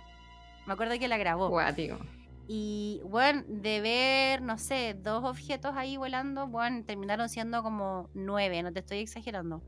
[0.65, 1.49] Me acuerdo que la grabó.
[1.49, 1.97] guático.
[2.47, 8.61] Y bueno, de ver, no sé, dos objetos ahí volando, bueno, terminaron siendo como nueve,
[8.61, 9.61] no te estoy exagerando.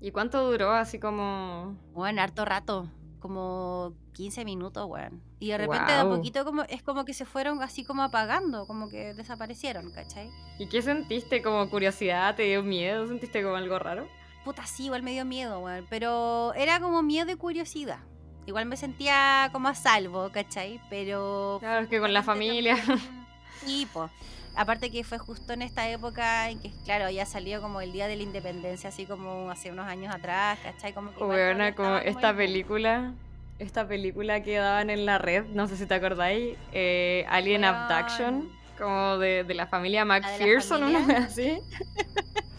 [0.00, 1.76] ¿Y cuánto duró así como...?
[1.92, 5.20] Bueno, harto rato, como 15 minutos, bueno.
[5.38, 8.66] Y de repente de a poquito como, es como que se fueron así como apagando,
[8.66, 10.30] como que desaparecieron, ¿cachai?
[10.58, 11.42] ¿Y qué sentiste?
[11.42, 12.34] ¿Como curiosidad?
[12.34, 13.06] ¿Te dio miedo?
[13.06, 14.06] ¿Sentiste como algo raro?
[14.44, 15.86] Puta, sí, igual me dio miedo, weón.
[15.90, 17.98] Pero era como miedo y curiosidad.
[18.46, 20.80] Igual me sentía como a salvo, ¿cachai?
[20.88, 22.76] Pero Claro, es que con la familia.
[23.64, 24.10] Sí, pues.
[24.56, 28.08] Aparte que fue justo en esta época en que, claro, ya salió como el Día
[28.08, 30.92] de la Independencia, así como hace unos años atrás, ¿cachai?
[30.94, 33.12] Como que Weona, como esta el- película,
[33.58, 37.64] esta película que daban en la red, no sé si te acordáis, eh, Alien.
[37.66, 41.58] Abduction, como de, de la familia de la McPherson, una así.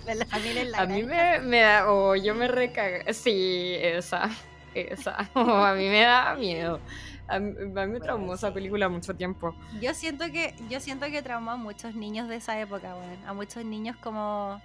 [0.06, 1.40] de la familia en la A mí granja.
[1.42, 4.30] me, me da, o yo me recago, sí, esa,
[4.76, 6.80] esa, o a mí me da miedo.
[7.28, 8.54] A mí, a mí me Bueno, traumó esa sí.
[8.54, 9.56] película mucho tiempo.
[9.82, 13.34] Yo siento que, yo siento que traumó a muchos niños de esa época, bueno, a
[13.34, 14.62] muchos niños como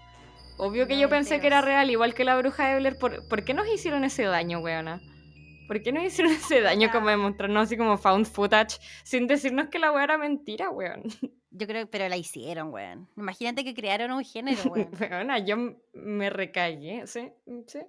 [0.59, 2.98] Obvio que yo pensé que era real, igual que la bruja de Blair.
[2.98, 5.01] ¿Por, ¿por qué nos hicieron ese daño, weona?
[5.66, 9.68] ¿Por qué nos hicieron ese daño como de mostrarnos así como found footage sin decirnos
[9.68, 11.03] que la wea era mentira, weón?
[11.51, 13.09] yo creo, pero la hicieron, weón.
[13.16, 14.90] Imagínate que crearon un género, weón.
[15.01, 15.57] Weona, yo
[15.94, 17.31] me recagué, ¿sí?
[17.66, 17.81] ¿Sí?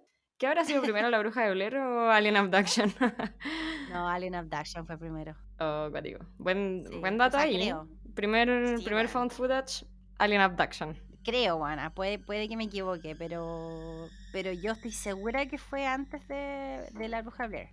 [0.43, 2.93] ¿Qué habrá sido primero, la bruja de Blair o Alien Abduction?
[3.89, 5.38] No, Alien Abduction fue primero.
[5.62, 6.19] oh, digo.
[6.38, 7.56] Buen, Sí, buen o dato sea, ahí.
[7.56, 7.88] creo.
[8.13, 9.86] Primer, Sí, primer found footage,
[10.17, 10.99] Alien Abduction.
[11.23, 16.27] Creo, Juana, puede, puede que me equivoque, pero, pero yo estoy segura que fue antes
[16.27, 17.69] de, de la bruja Blair.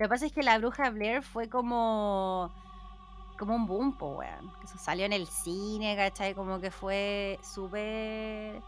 [0.00, 2.52] Lo que pasa es que la bruja Blair fue como,
[3.38, 4.50] como un boom, po, weón.
[4.60, 6.34] Que se salió en el cine, ¿cachai?
[6.34, 8.60] Como que fue súper...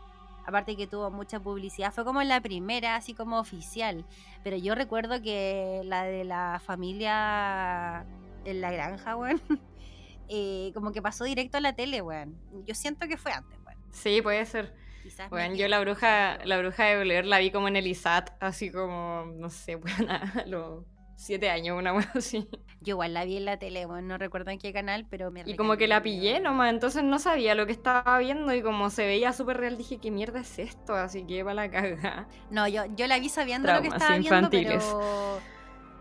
[0.45, 4.05] Aparte que tuvo mucha publicidad, fue como la primera, así como oficial.
[4.43, 8.05] Pero yo recuerdo que la de la familia
[8.45, 9.41] en la granja, weón,
[10.29, 12.37] eh, como que pasó directo a la tele, weón.
[12.67, 13.79] Yo siento que fue antes, weón.
[13.91, 14.75] Sí, puede ser.
[15.03, 18.31] Quizás Bueno, yo la bruja, la bruja de Blair la vi como en el ISAT,
[18.41, 20.85] así como, no sé, bueno, a los
[21.23, 22.49] siete años, una wea así.
[22.81, 25.43] Yo igual la vi en la tele, bueno, no recuerdo en qué canal, pero me
[25.47, 28.91] Y como que la pillé nomás, entonces no sabía lo que estaba viendo y como
[28.91, 30.95] se veía súper real dije, ¿qué mierda es esto?
[30.95, 32.27] Así que para la caga.
[32.51, 34.85] No, yo, yo la vi sabiendo lo que estaba infantiles.
[34.85, 35.43] viendo, pero...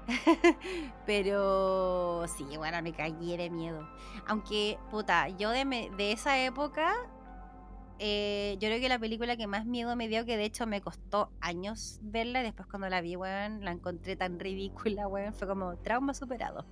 [1.06, 3.88] pero sí, bueno, me cagué de miedo.
[4.28, 6.94] Aunque, puta, yo de, me- de esa época
[8.04, 10.82] eh, yo creo que la película que más miedo me dio, que de hecho me
[10.82, 15.48] costó años verla, y después cuando la vi, weón, la encontré tan ridícula, weón, fue
[15.48, 16.66] como trauma superado.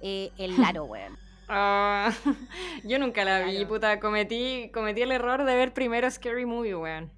[0.00, 1.18] Eh, el Laro, weón.
[1.48, 2.12] Ah,
[2.84, 3.98] yo nunca la vi, puta.
[3.98, 7.10] Cometí, cometí el error de ver primero Scary Movie, weón.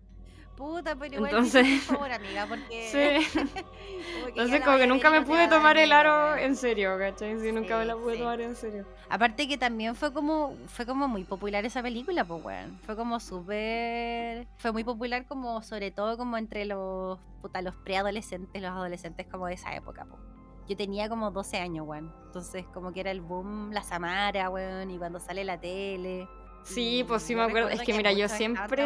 [0.58, 2.88] Puta, pero igual Entonces- favor, amiga, porque...
[3.32, 3.38] Sí.
[3.54, 7.38] como Entonces como que nunca me pude tomar el aro en serio, ¿cachai?
[7.40, 8.18] Sí, nunca me la Sí, pude sí.
[8.20, 8.84] tomar en serio.
[9.08, 12.78] Aparte que también fue como fue como muy popular esa película, pues weón.
[12.84, 18.60] Fue como súper fue muy popular como sobre todo como entre los puta, los preadolescentes,
[18.60, 20.20] los adolescentes como de esa época, pues.
[20.68, 22.12] Yo tenía como 12 años, weón.
[22.26, 26.28] Entonces como que era el boom la Samara, weón, y cuando sale la tele.
[26.64, 27.68] Sí, y pues sí me acuerdo.
[27.70, 28.84] Es que mira, yo siempre.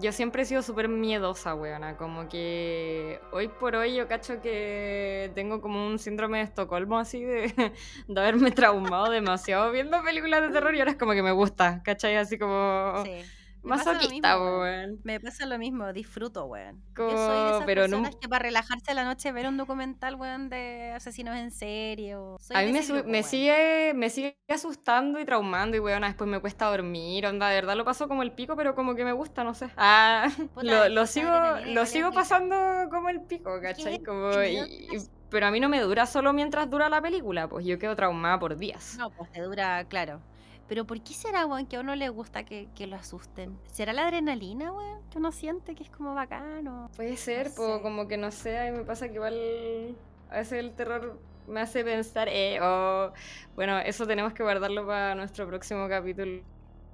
[0.00, 1.96] Yo siempre he sido súper miedosa, weona.
[1.96, 7.22] Como que hoy por hoy yo cacho que tengo como un síndrome de Estocolmo así
[7.22, 7.52] de,
[8.08, 11.82] de haberme traumado demasiado viendo películas de terror y ahora es como que me gusta,
[11.82, 12.16] ¿cachai?
[12.16, 13.24] Así como Sí.
[13.68, 14.60] Masoquista, weón.
[14.60, 15.00] weón.
[15.04, 16.82] Me pasa lo mismo, disfruto, weón.
[16.96, 19.56] Yo soy de esas pero no- personas que para relajarse a la noche ver un
[19.56, 22.38] documental, weón, de asesinos en serie o...
[22.40, 23.24] soy A mí me, grupo, weón.
[23.24, 27.76] sigue, me sigue asustando y traumando y weona, después me cuesta dormir, onda, de verdad
[27.76, 29.68] lo paso como el pico, pero como que me gusta, no sé.
[29.76, 31.30] Ah, Puta, lo, sigo,
[31.66, 32.56] lo sigo pasando
[32.90, 34.02] como el pico, ¿cachai?
[34.02, 37.66] Como, y- y- pero a mí no me dura solo mientras dura la película, pues
[37.66, 38.96] yo quedo traumada por días.
[38.98, 40.20] No, pues te dura, claro.
[40.68, 43.58] Pero ¿por qué será, weón, que a uno le gusta que, que lo asusten?
[43.66, 45.00] ¿Será la adrenalina, weón?
[45.10, 46.90] Que uno siente que es como bacano.
[46.96, 49.96] Puede ser, No po, como que no sé, a mí me pasa que igual
[50.30, 53.12] a veces el terror me hace pensar, eh, o
[53.54, 56.42] bueno, eso tenemos que guardarlo para nuestro próximo capítulo,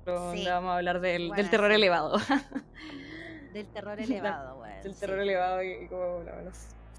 [0.04, 0.46] donde Sí.
[0.48, 1.74] vamos a hablar del, del terror sí.
[1.74, 2.18] elevado.
[3.52, 4.82] Del terror elevado, weón.
[4.84, 5.00] del sí.
[5.00, 6.50] terror elevado y, y como bueno,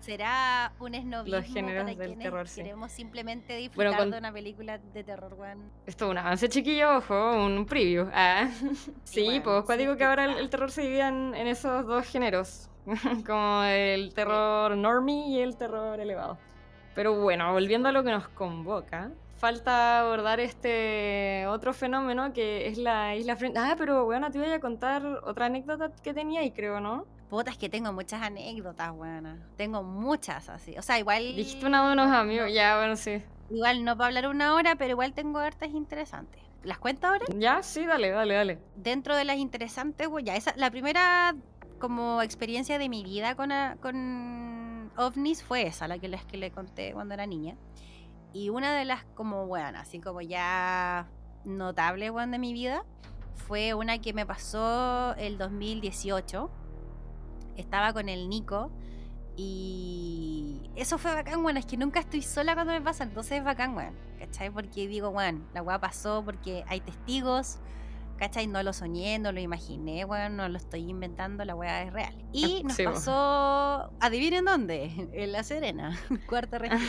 [0.05, 2.61] ¿Será un esnovismo géneros para del quienes terror, sí.
[2.61, 5.71] queremos simplemente disfrutar con- de una película de terror, weón?
[5.87, 8.07] Esto es un avance chiquillo, ojo, un preview.
[8.13, 8.47] Ah.
[9.03, 12.05] Sí, bueno, pues sí, digo que ahora el, terror se divide en, en esos dos
[12.05, 12.69] géneros,
[13.25, 16.37] como el terror normie y el terror elevado.
[16.93, 22.77] Pero bueno, volviendo a lo que nos convoca, falta abordar este otro fenómeno que es
[22.77, 23.57] la isla frente.
[23.57, 27.07] Ah, pero bueno, te voy a contar otra anécdota que tenía y creo, ¿no?
[27.29, 29.43] Puta, es que tengo muchas anécdotas, weón.
[29.57, 30.77] Tengo muchas así.
[30.77, 31.35] O sea, igual.
[31.35, 33.21] Dijiste una de unos amigos, ya, bueno, sí.
[33.49, 36.41] Igual no para hablar una hora, pero igual tengo hartas interesantes.
[36.63, 37.25] ¿Las cuento ahora?
[37.37, 38.59] Ya, sí, dale, dale, dale.
[38.75, 41.35] Dentro de las interesantes, güey, ya esa, la primera
[41.79, 46.37] como experiencia de mi vida con, a- con ovnis fue esa, la que les que
[46.37, 47.55] le conté cuando era niña.
[48.33, 51.07] Y una de las como, bueno, así como ya
[51.43, 52.83] notable, weón, de mi vida,
[53.35, 56.49] fue una que me pasó el 2018.
[57.55, 58.71] Estaba con el Nico
[59.37, 63.43] y eso fue bacán, bueno, es que nunca estoy sola cuando me pasa, entonces es
[63.43, 64.49] bacán, weón, ¿cachai?
[64.49, 67.59] Porque digo, bueno, la weá pasó porque hay testigos,
[68.17, 68.47] ¿cachai?
[68.47, 72.15] No lo soñé, no lo imaginé, weón, no lo estoy inventando, la weá es real.
[72.31, 72.93] Y nos Sí, po.
[72.93, 75.97] pasó, adivinen dónde, en La Serena,
[76.29, 76.79] cuarta región.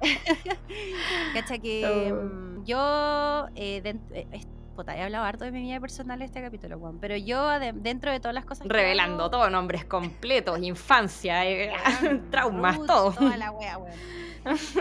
[1.34, 1.60] ¿Cachai?
[1.60, 2.22] Que Oh.
[2.24, 4.40] mm, yo, eh, eh,
[4.78, 8.12] puta, he hablado harto de mi vida personal este capítulo, weón, pero yo de- dentro
[8.12, 11.72] de todas las cosas Revelando hago, todo, nombres completos, infancia, eh,
[12.30, 13.10] traumas, Ruth, todo.
[13.12, 13.76] Toda la wea.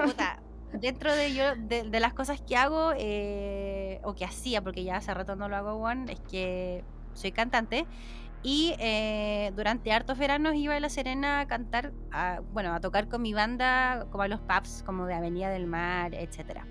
[0.05, 0.39] Puta,
[0.73, 4.97] dentro de yo, de, de las cosas que hago, eh, o que hacía, porque ya
[4.97, 6.83] hace rato no lo hago, weón, es que
[7.13, 7.87] soy cantante.
[8.43, 13.07] Y eh, durante hartos veranos iba a La Serena a cantar, a- bueno, a tocar
[13.09, 16.67] con mi banda, como a los pubs, como de Avenida del Mar, etcétera.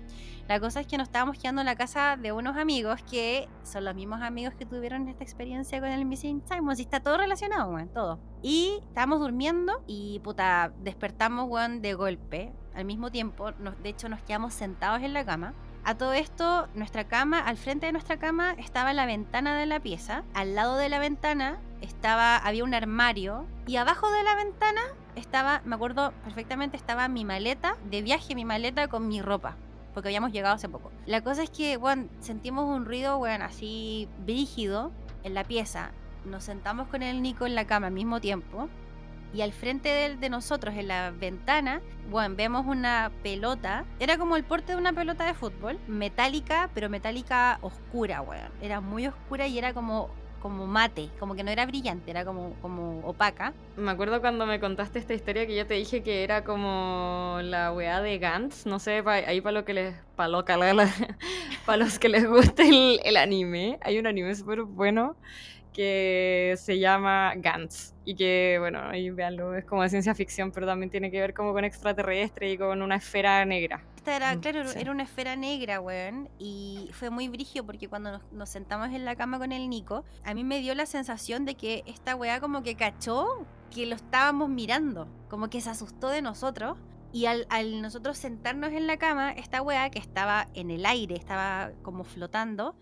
[0.47, 3.83] La cosa es que nos estábamos quedando en la casa de unos amigos que son
[3.83, 6.73] los mismos amigos que tuvieron esta experiencia con el Missing Time.
[6.77, 8.17] Y está todo relacionado, weón, todo.
[8.41, 12.53] Y estábamos durmiendo y, puta, despertamos, weón, de golpe.
[12.73, 15.53] Al mismo tiempo, nos, de hecho, nos quedamos sentados en la cama.
[15.83, 19.81] A todo esto, nuestra cama, al frente de nuestra cama estaba la ventana de la
[19.81, 20.23] pieza.
[20.33, 23.45] Al lado de la ventana estaba, había un armario.
[23.65, 24.81] Y abajo de la ventana
[25.15, 29.57] estaba, me acuerdo perfectamente, estaba mi maleta de viaje, mi maleta con mi ropa
[29.97, 30.91] porque habíamos llegado hace poco.
[31.07, 34.91] La cosa es que, bueno, sentimos un ruido, bueno, así brígido
[35.23, 35.89] en la pieza.
[36.23, 38.69] Nos sentamos con el Nico en la cama al mismo tiempo.
[39.33, 43.85] Y al frente de, de nosotros, en la ventana, bueno, vemos una pelota.
[43.99, 45.79] Era como el porte de una pelota de fútbol.
[45.87, 48.51] Metálica, pero metálica oscura, weón.
[48.61, 50.11] Era muy oscura y era como,
[50.41, 51.09] como mate.
[51.19, 53.53] Como que no era brillante, era como, como opaca.
[53.77, 57.71] Me acuerdo cuando me contaste esta historia que yo te dije que era como la
[57.73, 60.43] weá de Gantz, no sé, pa- ahí para lo que les, para lo
[61.65, 65.15] para los que les guste el, el anime, hay un anime súper bueno
[65.77, 67.93] que se llama Gantz.
[68.03, 71.33] Y que, bueno, ahí veanlo, es como de ciencia ficción, pero también tiene que ver
[71.35, 73.83] como con extraterrestre y con una esfera negra.
[73.95, 74.79] Esta era, Mm, claro, sí.
[74.79, 76.29] era una esfera negra, weón.
[76.39, 80.03] Y fue muy brigio porque cuando nos, nos sentamos en la cama con el Nico,
[80.23, 83.95] a mí me dio la sensación de que esta weá como que cachó que lo
[83.95, 85.07] estábamos mirando.
[85.29, 86.77] Como que se asustó de nosotros.
[87.13, 91.15] Y al, al nosotros sentarnos en la cama, esta weá que estaba en el aire,
[91.15, 92.75] estaba como flotando,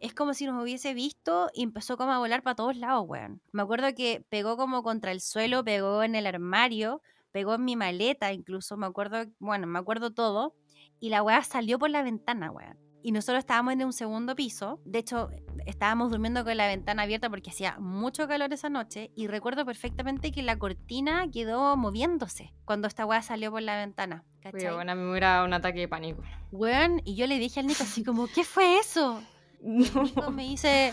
[0.00, 3.40] es como si nos hubiese visto y empezó como a volar para todos lados, weón.
[3.52, 7.76] Me acuerdo que pegó como contra el suelo, pegó en el armario, pegó en mi
[7.76, 10.54] maleta incluso, me acuerdo, bueno, me acuerdo todo.
[11.00, 12.78] Y la weá salió por la ventana, weón.
[13.02, 14.80] Y nosotros estábamos en un segundo piso.
[14.84, 15.30] De hecho,
[15.66, 19.12] estábamos durmiendo con la ventana abierta porque hacía mucho calor esa noche.
[19.14, 24.24] Y recuerdo perfectamente que la cortina quedó moviéndose cuando esta weá salió por la ventana.
[24.40, 24.74] ¿cachai?
[24.74, 26.22] Bueno, a mí me hubiera un ataque de pánico.
[26.50, 29.22] Weón, y yo le dije al Nico así como, ¿qué fue eso?
[30.16, 30.30] No.
[30.30, 30.92] me dice,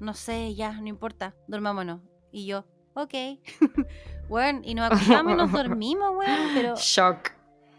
[0.00, 2.00] no sé, ya, no importa, dormámonos.
[2.32, 2.64] Y yo,
[2.94, 3.14] ok.
[4.28, 7.32] weón, y nos acostamos y nos dormimos, weón, pero, Shock.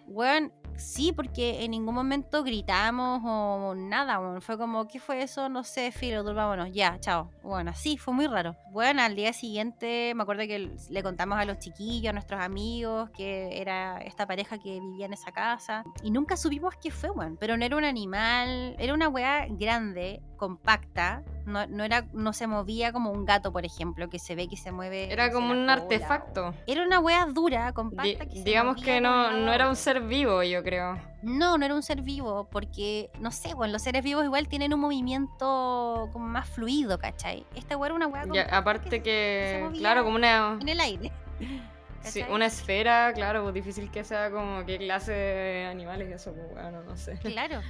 [0.07, 4.41] weón, sí, porque en ningún momento gritamos o nada, weón.
[4.41, 5.49] Fue como, ¿qué fue eso?
[5.49, 7.31] No sé, filo, durmámonos, ya, chao.
[7.43, 8.55] Bueno, así, fue muy raro.
[8.71, 13.09] Bueno, al día siguiente me acuerdo que le contamos a los chiquillos, a nuestros amigos,
[13.11, 15.83] que era esta pareja que vivía en esa casa.
[16.03, 17.37] Y nunca supimos qué fue, weón.
[17.37, 21.23] Pero no era un animal, era una weá grande, compacta.
[21.45, 24.57] No, no, era, no se movía como un gato, por ejemplo, que se ve que
[24.57, 25.11] se mueve.
[25.11, 26.47] Era como un cola, artefacto.
[26.49, 28.25] o- Era una weá dura, Di- compacta.
[28.25, 30.97] que se digamos que no, no era un ser vivo, yo creo.
[31.23, 34.73] No, no era un ser vivo, porque, no sé, bueno, los seres vivos igual tienen
[34.73, 37.45] un movimiento como más fluido, ¿cachai?
[37.55, 40.79] Esta weá era una Ya, compacta aparte se- que, movía claro, como una, en el
[40.79, 41.11] aire.
[42.01, 46.51] sí, una esfera, claro, pues difícil que sea como qué clase de animales eso, pues
[46.53, 47.17] bueno, no sé.
[47.19, 47.61] Claro.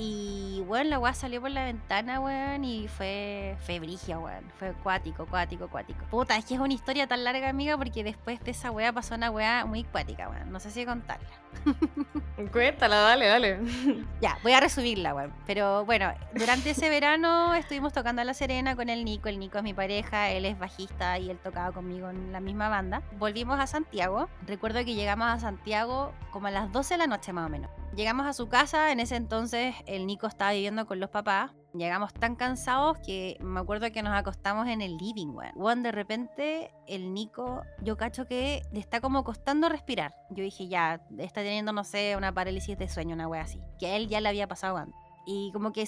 [0.00, 4.44] Y bueno, la weá salió por la ventana, weón, y fue, fue brigia, weón.
[4.56, 6.04] Fue cuático, cuático, cuático.
[6.08, 9.16] Puta, es que es una historia tan larga, amiga, porque después de esa weá pasó
[9.16, 10.52] una weá muy cuática, weón.
[10.52, 11.26] No sé si contarla.
[12.52, 13.58] Cuéntala, dale, dale.
[14.20, 15.32] Ya, voy a resumirla, weón.
[15.46, 19.28] Pero bueno, durante ese verano estuvimos tocando a La Serena con el Nico.
[19.28, 22.68] El Nico es mi pareja, él es bajista y él tocaba conmigo en la misma
[22.68, 23.02] banda.
[23.18, 24.28] Volvimos a Santiago.
[24.46, 27.70] Recuerdo que llegamos a Santiago como a las 12 de la noche más o menos.
[27.94, 31.50] Llegamos a su casa, en ese entonces el Nico estaba viviendo con los papás.
[31.74, 35.52] Llegamos tan cansados que me acuerdo que nos acostamos en el living, weón.
[35.54, 40.14] Weón, de repente el Nico, yo cacho que le está como costando respirar.
[40.30, 43.60] Yo dije, ya, está teniendo, no sé, una parálisis de sueño, una wea así.
[43.78, 45.07] Que a él ya le había pasado antes.
[45.30, 45.86] Y como que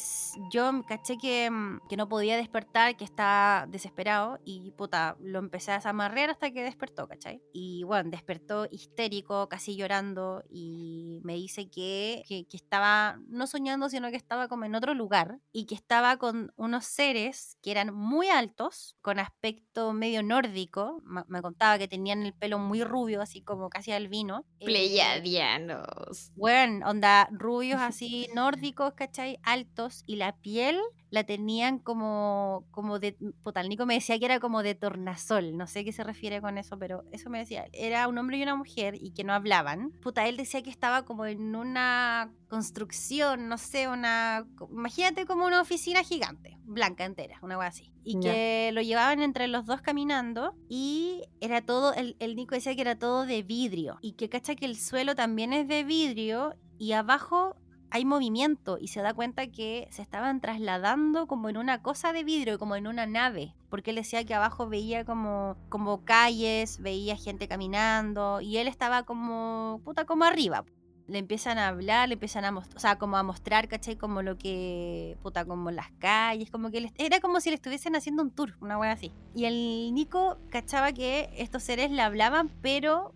[0.51, 5.72] yo caché que, mm, que no podía despertar, que estaba desesperado y puta, lo empecé
[5.72, 7.43] a zamarrear hasta que despertó, ¿cachai?
[7.51, 13.88] Y bueno, despertó histérico, casi llorando y me dice que, que, que estaba no soñando,
[13.88, 17.95] sino que estaba como en otro lugar y que estaba con unos seres que eran
[17.95, 21.01] muy altos, con aspecto medio nórdico.
[21.03, 24.47] Ma- Me contaba que tenían el pelo muy rubio, así como casi albino.
[24.61, 26.32] eh, Pleiadianos.
[26.34, 29.29] bueno, onda rubios así nórdicos, ¿cachai?
[29.42, 30.78] Altos y la piel
[31.10, 35.56] la tenían como, como de, puta, el Nico me decía que era como de tornasol,
[35.56, 38.42] no sé qué se refiere con eso, pero eso me decía, era un hombre y
[38.42, 39.90] una mujer y que no hablaban.
[40.00, 45.60] Puta, él decía que estaba como en una construcción, no sé, una, imagínate como una
[45.60, 47.92] oficina gigante, blanca entera, una cosa así.
[48.02, 52.74] Y que lo llevaban entre los dos caminando y era todo, el, el Nico decía
[52.74, 56.54] que era todo de vidrio y que cacha que el suelo también es de vidrio
[56.78, 57.56] y abajo
[57.91, 62.24] hay movimiento y se da cuenta que se estaban trasladando como en una cosa de
[62.24, 67.16] vidrio, como en una nave, porque él decía que abajo veía como, como calles, veía
[67.16, 70.64] gente caminando y él estaba como, puta, como arriba.
[71.09, 73.97] Le empiezan a hablar, le empiezan a mostrar, o sea, como a mostrar, ¿cachai?
[73.97, 78.22] Como lo que, puta, como las calles, como que era como si le estuviesen haciendo
[78.22, 79.11] un tour, una wea así.
[79.34, 83.12] Y el Nico cachaba que estos seres le hablaban, pero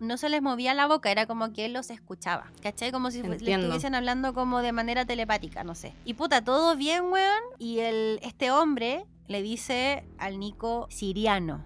[0.00, 2.92] no se les movía la boca, era como que él los escuchaba, ¿cachai?
[2.92, 5.92] Como si le estuviesen hablando como de manera telepática, no sé.
[6.04, 7.42] Y puta, todo bien, weón.
[7.58, 11.64] Y el, este hombre le dice al Nico siriano.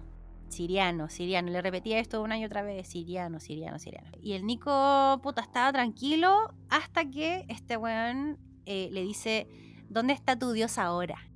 [0.49, 1.51] Siriano, siriano.
[1.51, 2.87] Le repetía esto una y otra vez.
[2.87, 4.11] Siriano, siriano, siriano.
[4.21, 9.47] Y el Nico, puta, estaba tranquilo hasta que este weón eh, le dice,
[9.89, 11.27] ¿dónde está tu Dios ahora?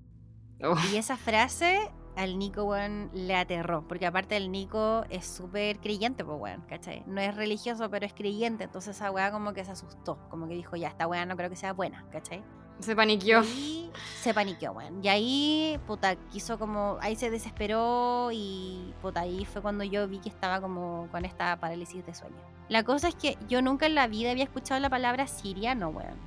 [0.63, 1.79] Oh, Y esa frase
[2.17, 3.87] al Nico, weón, le aterró.
[3.87, 7.03] Porque aparte el Nico es súper creyente, pues, weón, ¿cachai?
[7.05, 8.65] No es religioso, pero es creyente.
[8.65, 10.17] Entonces esa weá como que se asustó.
[10.29, 12.43] Como que dijo, ya, esta weá no creo que sea buena, ¿cachai?
[12.79, 13.39] se Y paniqueó.
[13.39, 15.03] ahí se paniqueó, weón.
[15.03, 16.97] Y ahí, puta, quiso como.
[17.01, 21.59] Ahí se desesperó y, puta, ahí fue cuando yo vi que estaba como con esta
[21.59, 22.35] parálisis de sueño.
[22.69, 26.17] La cosa es que yo nunca en la vida había escuchado la palabra siriano, weón.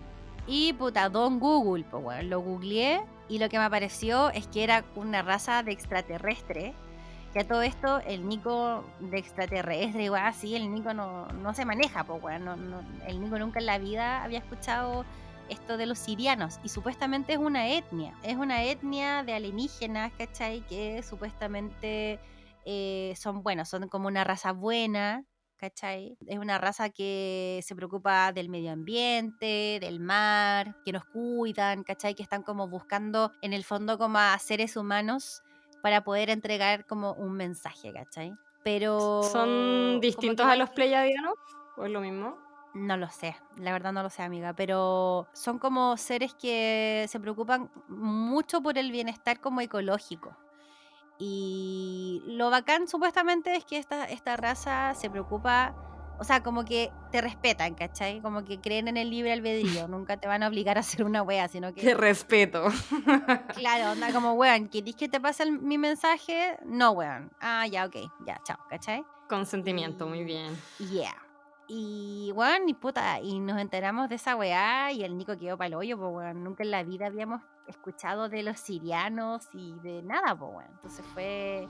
[0.46, 2.30] Y, puta, don Google, pues, weón.
[2.30, 6.74] Lo googleé Y lo que me apareció es que era una raza de extraterrestre.
[7.32, 11.64] Que a todo esto, el Nico de extraterrestre, igual así, el Nico no, no se
[11.64, 12.74] maneja, pues, weón.
[13.06, 15.04] El Nico nunca en la vida había escuchado
[15.48, 16.58] esto de los sirianos.
[16.64, 18.14] Y supuestamente es una etnia.
[18.24, 20.62] Es una etnia de alienígenas, ¿cachai?
[20.62, 22.18] Que supuestamente
[22.64, 25.24] eh, son, bueno, son como una raza buena,
[25.60, 26.16] ¿cachai?
[26.26, 32.14] Es una raza que se preocupa del medio ambiente, del mar, que nos cuidan, ¿cachai?
[32.14, 35.42] Que están como buscando en el fondo como a seres humanos
[35.82, 38.34] para poder entregar como un mensaje, ¿cachai?
[38.64, 39.22] Pero...
[39.22, 41.34] ¿Son distintos que a los pleiadianos?
[41.76, 42.36] ¿O es lo mismo?
[42.72, 47.18] no lo sé, la verdad no lo sé, amiga, pero son como seres que se
[47.18, 50.36] preocupan mucho por el bienestar como ecológico.
[51.22, 55.74] Y lo bacán supuestamente es que esta, esta raza se preocupa,
[56.18, 58.22] o sea, como que te respetan, ¿cachai?
[58.22, 61.22] Como que creen en el libre albedrío, nunca te van a obligar a hacer una
[61.22, 61.94] wea, sino que...
[61.94, 62.64] respeto.
[63.54, 66.56] Claro, onda como, weón, ¿querís que te pase el- mi mensaje?
[66.64, 67.30] No, weón.
[67.38, 67.96] Ah, ya, ok,
[68.26, 69.04] ya, chao, ¿cachai?
[69.28, 70.56] Consentimiento, muy bien.
[70.78, 71.14] Yeah.
[71.68, 75.68] Y bueno, y puta, y nos enteramos de esa weá y el Nico quedó para
[75.68, 76.42] el hoyo, pues weón.
[76.42, 80.70] Nunca en la vida habíamos escuchado de los sirianos y de nada, pues weón.
[80.74, 81.66] Entonces fue,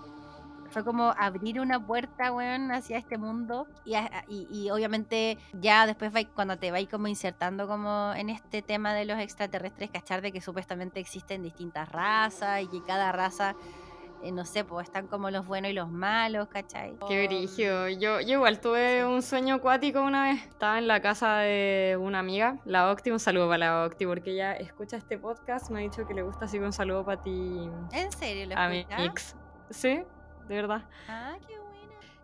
[0.71, 3.67] fue como abrir una puerta, weón, hacia este mundo.
[3.85, 3.95] Y,
[4.29, 8.93] y, y obviamente ya después vai- cuando te vais como insertando como en este tema
[8.95, 13.55] de los extraterrestres, cachar de que supuestamente existen distintas razas y que cada raza,
[14.33, 16.97] no sé, pues están como los buenos y los malos, ¿cachai?
[17.09, 17.89] Qué brillo.
[17.89, 20.43] Yo, yo igual tuve un sueño acuático una vez.
[20.45, 23.11] Estaba en la casa de una amiga, la Octi.
[23.11, 25.71] Un saludo para la Octi, porque ella escucha este podcast.
[25.71, 28.47] Me ha dicho que le gusta, así que un saludo para ti, ¿En serio?
[28.47, 29.37] ¿Lo a mi ex.
[29.71, 30.03] Sí,
[30.49, 30.85] de verdad.
[31.09, 31.71] Ah, qué buena.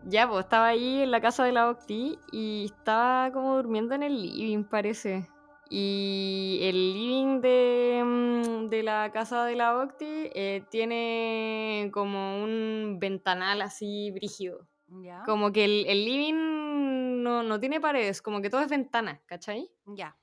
[0.05, 4.03] Ya, pues estaba ahí en la casa de la Octi y estaba como durmiendo en
[4.03, 5.29] el living, parece.
[5.69, 12.99] Y el living de, mm, de la casa de la Octi eh, tiene como un
[13.01, 14.69] ventanal así brígido.
[14.89, 15.23] Ya.
[15.27, 19.69] Como que el, el living no, no tiene paredes, como que todo es ventana, ¿cachai?
[19.87, 20.17] Ya.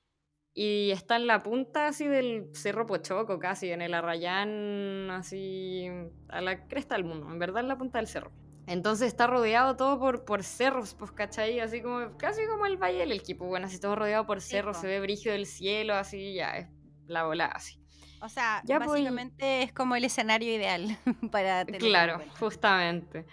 [0.54, 5.88] Y está en la punta así del Cerro Pochoco, casi, en el Arrayán, así
[6.30, 8.32] a la cresta del mundo, en verdad en la punta del cerro.
[8.66, 11.60] Entonces está rodeado todo por, por cerros, pues, ¿cachai?
[11.60, 14.88] Así como, casi como el Valle del Elquipo, bueno, así todo rodeado por cerros, se
[14.88, 16.68] ve brígido del cielo, así, ya, es
[17.08, 17.78] la bola así.
[18.22, 20.98] O sea, Ya, pues, básicamente es como el escenario ideal
[21.32, 23.26] para tener en Claro, justamente.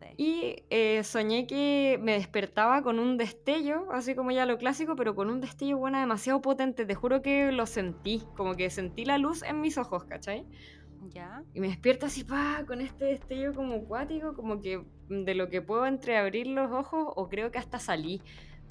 [0.00, 0.06] Sí.
[0.16, 5.16] Y eh, soñé que me despertaba con un destello, así como ya lo clásico, pero
[5.16, 6.86] con un destello bueno demasiado potente.
[6.86, 10.46] Te juro que lo sentí, como que sentí la luz en mis ojos, ¿cachai?
[11.54, 15.62] Y me despierto así, pa, con este destello como acuático, como que de lo que
[15.62, 18.20] puedo entreabrir los ojos, o creo que hasta salí.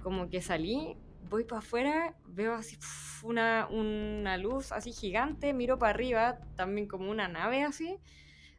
[0.04, 0.96] Como que salí,
[1.30, 2.78] voy para afuera, veo así
[3.24, 7.98] una, una luz así gigante, miro para arriba, también como una nave así,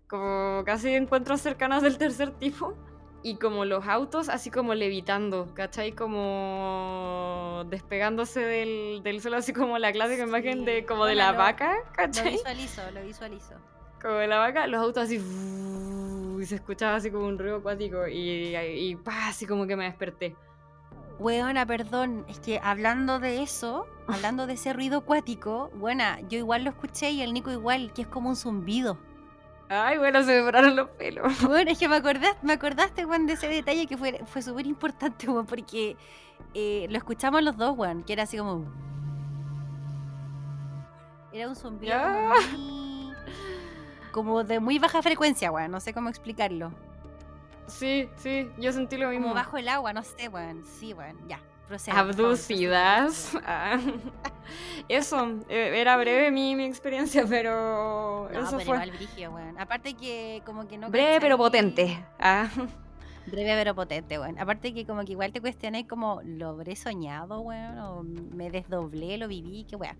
[0.06, 2.74] como casi encuentros cercanos del tercer tipo.
[3.22, 5.92] Y como los autos así como levitando, ¿cachai?
[5.92, 11.38] Como despegándose del, del suelo, así como la clásica imagen de como de la lo-
[11.38, 12.32] vaca, Lo ¿cachai?
[12.32, 13.54] visualizo, lo visualizo.
[14.00, 15.16] como de la vaca, los autos así
[16.40, 19.84] y se escuchaba así como un ruido acuático y, y, pa, así como que me
[19.84, 20.36] desperté.
[21.18, 26.62] Weona, perdón, es que hablando de eso, hablando de ese ruido acuático, buena, yo igual
[26.62, 28.96] lo escuché y el Nico igual, que es como un zumbido.
[29.70, 31.32] Ay, bueno, se me pararon los pelos.
[31.42, 34.66] Bueno, es que me acordaste, me acordaste, weón, de ese detalle que fue, fue súper
[34.66, 35.96] importante, weón, porque
[36.54, 38.64] eh, lo escuchamos los dos, weón, que era así como...
[41.32, 43.12] Era un zumbido muy-
[44.12, 46.72] como de muy baja frecuencia, weón, no sé cómo explicarlo.
[47.66, 49.24] Sí, sí, yo sentí lo mismo.
[49.24, 50.64] Como bajo el agua, no sé, weón.
[50.64, 51.38] Sí, weón, ya.
[51.92, 53.36] Abducidas.
[53.46, 53.78] Ah.
[54.88, 58.28] Eso, eh, era breve mi, mi experiencia, pero.
[58.32, 58.76] No, eso pero fue.
[58.76, 59.58] igual brigio, weón.
[59.58, 60.88] Aparte que como que no...
[60.90, 62.02] Breve pero potente.
[62.18, 62.48] Ah.
[63.26, 64.38] Breve pero potente, weón.
[64.38, 67.78] Aparte que como que igual te cuestioné como, ¿lo habré soñado, weón?
[67.78, 69.64] ¿O me desdoblé, lo viví?
[69.68, 69.98] ¿Qué weón?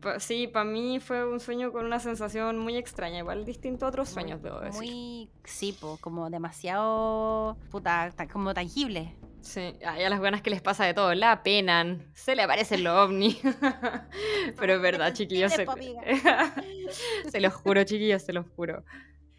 [0.00, 3.88] Pa- Sí, para mí fue un sueño con una sensación muy extraña, igual distinto a
[3.88, 4.80] otros sueños, debo decir.
[4.82, 9.14] Muy, sí, po, como demasiado, puta, ta- como tangible.
[9.40, 12.82] Sí, ay, a las buenas que les pasa de todo, la penan, se le aparecen
[12.84, 13.38] los ovnis.
[14.60, 15.52] Pero es verdad, chiquillos.
[15.52, 15.66] Se,
[17.30, 18.84] se los juro, chiquillos, se los juro.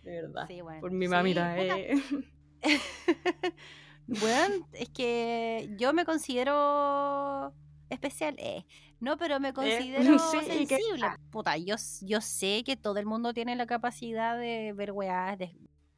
[0.03, 0.45] De verdad.
[0.47, 0.80] Sí, weón.
[0.80, 1.53] Por mi mamita.
[1.55, 1.78] puta.
[1.78, 2.01] eh.
[4.08, 7.53] Bueno, es que yo me considero
[7.89, 8.66] especial, eh.
[8.99, 11.07] No, pero me considero sí, y que- sensible.
[11.31, 14.93] Puta, yo, yo sé que todo el mundo tiene la capacidad de ver
[15.37, 15.55] de-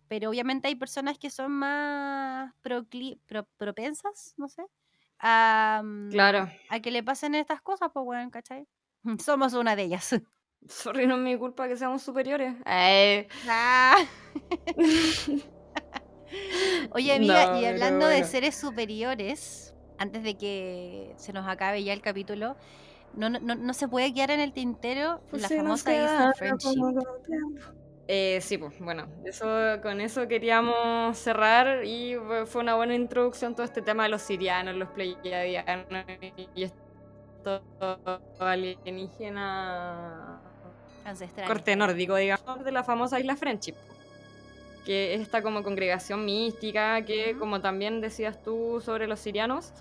[0.08, 4.64] pero obviamente hay personas que son más procli- pro- propensas, no sé,
[5.20, 6.50] a, mm, Claro.
[6.70, 8.68] a que le pasen estas cosas, pues weón, ¿cachai?
[9.20, 10.20] Somos una de ellas.
[10.68, 12.54] Sorry, no es mi culpa que seamos superiores.
[12.66, 13.96] Eh, Ah.
[16.92, 21.94] Oye, amiga, No, y hablando de seres superiores, antes de que se nos acabe ya
[21.94, 22.56] el capítulo,
[23.14, 26.06] no, no, no- no se puede quedar en el tintero Pues la nos famosa queda
[26.06, 26.82] isla Friendship.
[28.12, 29.46] Eh, sí, pues bueno, eso,
[29.84, 32.16] con eso queríamos cerrar y
[32.48, 36.06] fue- una buena introducción todo este tema de los sirianos, los pleiadianos
[36.56, 37.62] y esto
[38.40, 40.40] alienígena
[41.06, 41.48] Ancestral.
[41.48, 43.76] corte nórdico, digamos, de la famosa isla Friendship,
[44.86, 49.72] que es esta como congregación mística que, como también decías tú sobre los sirianos,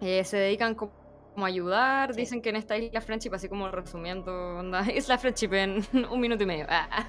[0.00, 0.92] eh, se dedican como
[1.34, 2.20] como ayudar, Sí.
[2.20, 6.42] dicen que en esta isla Friendship, así como resumiendo, onda, isla Friendship en un minuto
[6.42, 6.66] y medio.
[6.68, 7.06] Ah.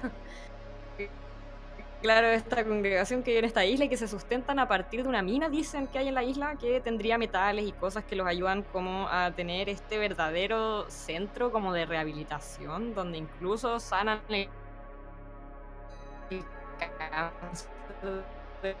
[2.02, 5.08] Claro, esta congregación que vive en esta isla y que se sustentan a partir de
[5.08, 8.26] una mina, dicen que hay en la isla, que tendría metales y cosas que los
[8.26, 14.48] ayudan como a tener este verdadero centro como de rehabilitación, donde incluso sanan el
[16.78, 17.68] cáncer
[18.62, 18.76] de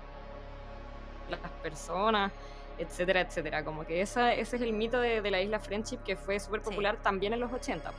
[1.30, 2.30] las personas,
[2.78, 3.64] etcétera, etcétera.
[3.64, 6.60] Como que esa, ese es el mito de, de la isla Friendship que fue súper
[6.60, 6.70] Sí.
[6.70, 7.92] popular también en los 80.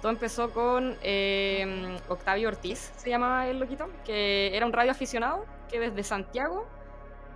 [0.00, 5.44] Todo empezó con eh, Octavio Ortiz, se llamaba el loquito, que era un radio aficionado
[5.68, 6.66] que desde Santiago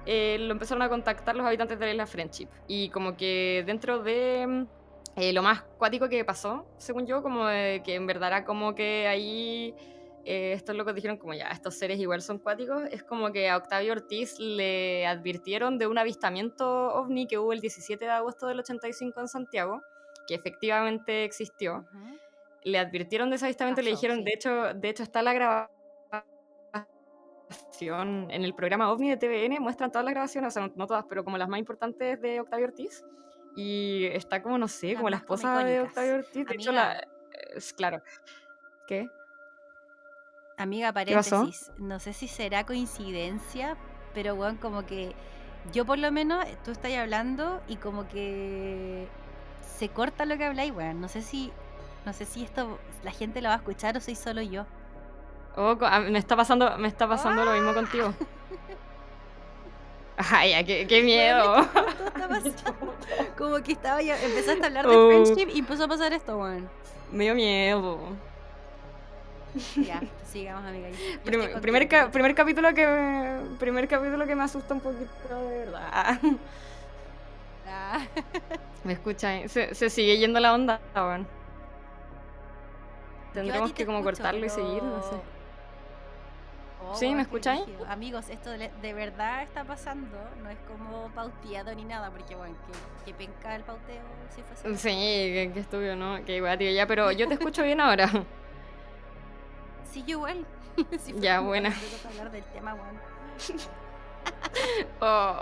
[0.07, 2.49] eh, lo empezaron a contactar los habitantes de la isla Friendship.
[2.69, 4.67] Y como que dentro de
[5.17, 9.07] eh, lo más cuático que pasó, según yo, como que en verdad era como que
[9.09, 9.75] ahí
[10.25, 13.57] eh, estos locos dijeron como ya, estos seres igual son cuáticos, es como que a
[13.57, 18.61] Octavio Ortiz le advirtieron de un avistamiento ovni que hubo el 17 de agosto del
[18.61, 19.83] 85 en Santiago,
[20.27, 22.19] que efectivamente existió Ujú.
[22.65, 24.25] le advirtieron de ese avistamiento y le dijeron, sí.
[24.25, 25.71] de hecho, de hecho está la grabación
[28.31, 31.05] en el programa OVNI de TVN, muestran todas las grabaciones, o sea, no, no todas,
[31.09, 33.05] pero como las más importantes de Octavio Ortiz.
[33.57, 35.81] Y está como, no sé, Las como la esposa de.
[35.81, 36.47] Octavio Ortiz.
[36.47, 36.93] De hecho, la...
[36.93, 37.09] Amiga.
[37.55, 38.03] es claro.
[38.87, 39.09] ¿Qué?
[40.63, 41.71] Amiga, paréntesis.
[41.79, 43.77] No sé si será coincidencia,
[44.15, 45.15] pero bueno, como que
[45.73, 49.09] yo por lo menos, tú estás hablando y como que
[49.79, 51.01] se corta lo que habláis, weón.
[51.01, 51.53] No sé si,
[52.07, 54.65] no sé si esto la gente lo va a escuchar o soy solo yo.
[55.57, 58.15] Oh, ah, me está pasando, me está pasando lo mismo contigo.
[60.17, 61.57] Ay, qué, qué miedo.
[62.45, 62.75] Está.
[63.37, 65.09] Como que estaba ya, empezaste a hablar de Oh.
[65.09, 66.69] friendship y empezó a pasar esto, weón.
[67.11, 67.99] Me dio miedo.
[69.77, 70.89] Ya, sigamos, amiga.
[70.89, 74.75] yo- yo estoy Prim- contigo, primer, ca- primer capítulo que primer capítulo que me asusta
[74.75, 76.19] un poquito de verdad.
[77.75, 78.05] Ah.
[78.85, 79.49] Me escucha, ahí.
[79.49, 81.21] se, se sigue yendo la onda, a
[83.33, 85.09] Tendremos que como escucho, cortarlo y seguir, no sé.
[85.11, 85.23] pero-
[86.85, 87.63] Oh, Sí, ¿me escucháis?
[87.89, 90.19] Amigos, esto de, de verdad está pasando.
[90.43, 92.57] No es como pauteado ni nada, porque bueno,
[93.05, 94.03] que, que penca el pauteo
[94.35, 94.77] si fuese.
[94.77, 96.23] Sí, que, que estúpido, ¿no?
[96.25, 98.11] Que igual, tío, ya, pero yo te escucho bien ahora.
[99.93, 100.45] Sí, yo igual.
[101.05, 101.73] Sí, Ya, buena.
[102.09, 102.99] hablar del tema, weón.
[105.01, 105.35] Oh,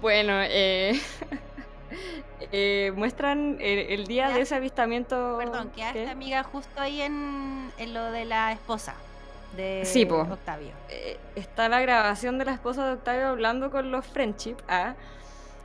[0.00, 1.00] Bueno, eh,
[2.52, 5.36] eh, muestran el, el día de ese avistamiento.
[5.38, 6.10] Perdón, quedaste ¿qué?
[6.10, 8.94] amiga justo ahí en, en lo de la esposa
[9.56, 10.04] de Sí.
[10.10, 10.70] Octavio.
[10.90, 14.94] eh, está la grabación de la esposa de Octavio hablando con los Friendship ah,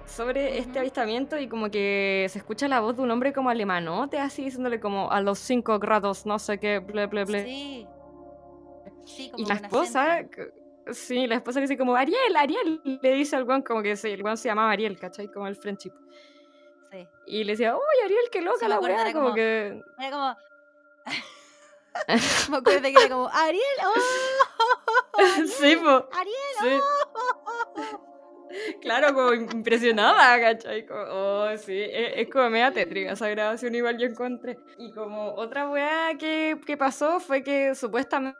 [0.05, 4.19] sobre este avistamiento y como que se escucha la voz de un hombre como alemanote,
[4.19, 7.43] así diciéndole como a los 5 grados, no sé qué, ble, ble, ble.
[7.45, 7.87] Sí.
[9.05, 10.41] Sí, como y la esposa, acento.
[10.91, 14.13] sí, la esposa que dice como Ariel, Ariel, le dice al guan como que se,
[14.13, 15.27] el guan se llamaba Ariel, ¿cachai?
[15.29, 15.91] Como el Friendship.
[16.91, 17.07] Sí.
[17.27, 19.81] Y le decía, uy, Ariel, qué loca me la weá, era como como- que...
[19.99, 20.35] Era como.
[22.51, 25.19] me acuerdo que era como, Ariel, ¡oh!
[25.19, 26.07] Ariel, sí, po.
[26.13, 26.79] Ariel, Sí.
[26.79, 28.12] ¡oh!
[28.81, 30.85] Claro, como impresionada, ¿cachai?
[30.91, 34.57] Oh, sí, es, es como media tétrica esa grabación, igual yo encontré.
[34.77, 38.37] Y como otra weá que, que pasó fue que supuestamente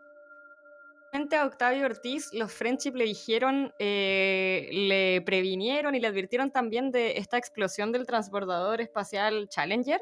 [1.36, 7.18] a Octavio Ortiz los Friendship le dijeron, eh, le previnieron y le advirtieron también de
[7.18, 10.02] esta explosión del transbordador espacial Challenger.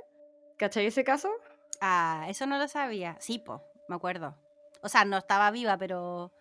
[0.57, 1.29] ¿Cachai ese caso?
[1.81, 3.17] Ah, eso no lo sabía.
[3.19, 4.37] Sí, po, me acuerdo.
[4.81, 6.31] O sea, no estaba viva, pero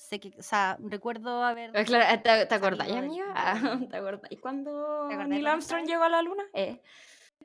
[0.00, 1.70] sé que, o sea, recuerdo haber.
[1.76, 3.26] Ah, claro, ¿Te, te acordáis, amiga?
[3.36, 6.42] Ah, ¿Te acordáis cuando ¿Te acordáis Neil Armstrong llegó a la luna?
[6.54, 6.80] Eh.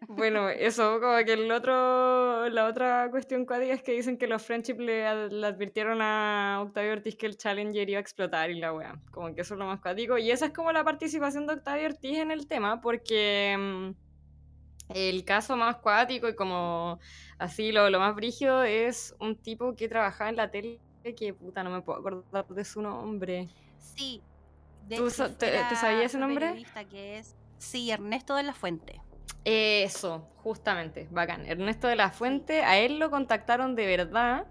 [0.08, 4.41] Bueno, eso, como que el otro, la otra cuestión cuática es que dicen que los
[4.41, 8.60] Friendship le, ad- le advirtieron a Octavio Ortiz que el Challenger iba a explotar y
[8.60, 8.95] la weá.
[9.12, 10.18] Como que eso es lo más cuático.
[10.18, 15.24] Y esa es como la participación de Octavio Ortiz en el tema, porque mm, el
[15.26, 16.99] caso más cuático y como
[17.38, 20.80] así lo, lo más brígido es un tipo que trabajaba en la tele
[21.14, 23.49] que puta, no me puedo acordar de su nombre.
[23.78, 24.22] Sí.
[24.88, 26.45] De ¿Tú hecho, te- sabías ese nombre?
[26.47, 27.36] periodista que es.
[27.58, 29.01] Sí, Ernesto de la Fuente.
[29.43, 31.45] Eso, justamente, bacán.
[31.45, 34.47] Ernesto de la Fuente, a él lo contactaron de verdad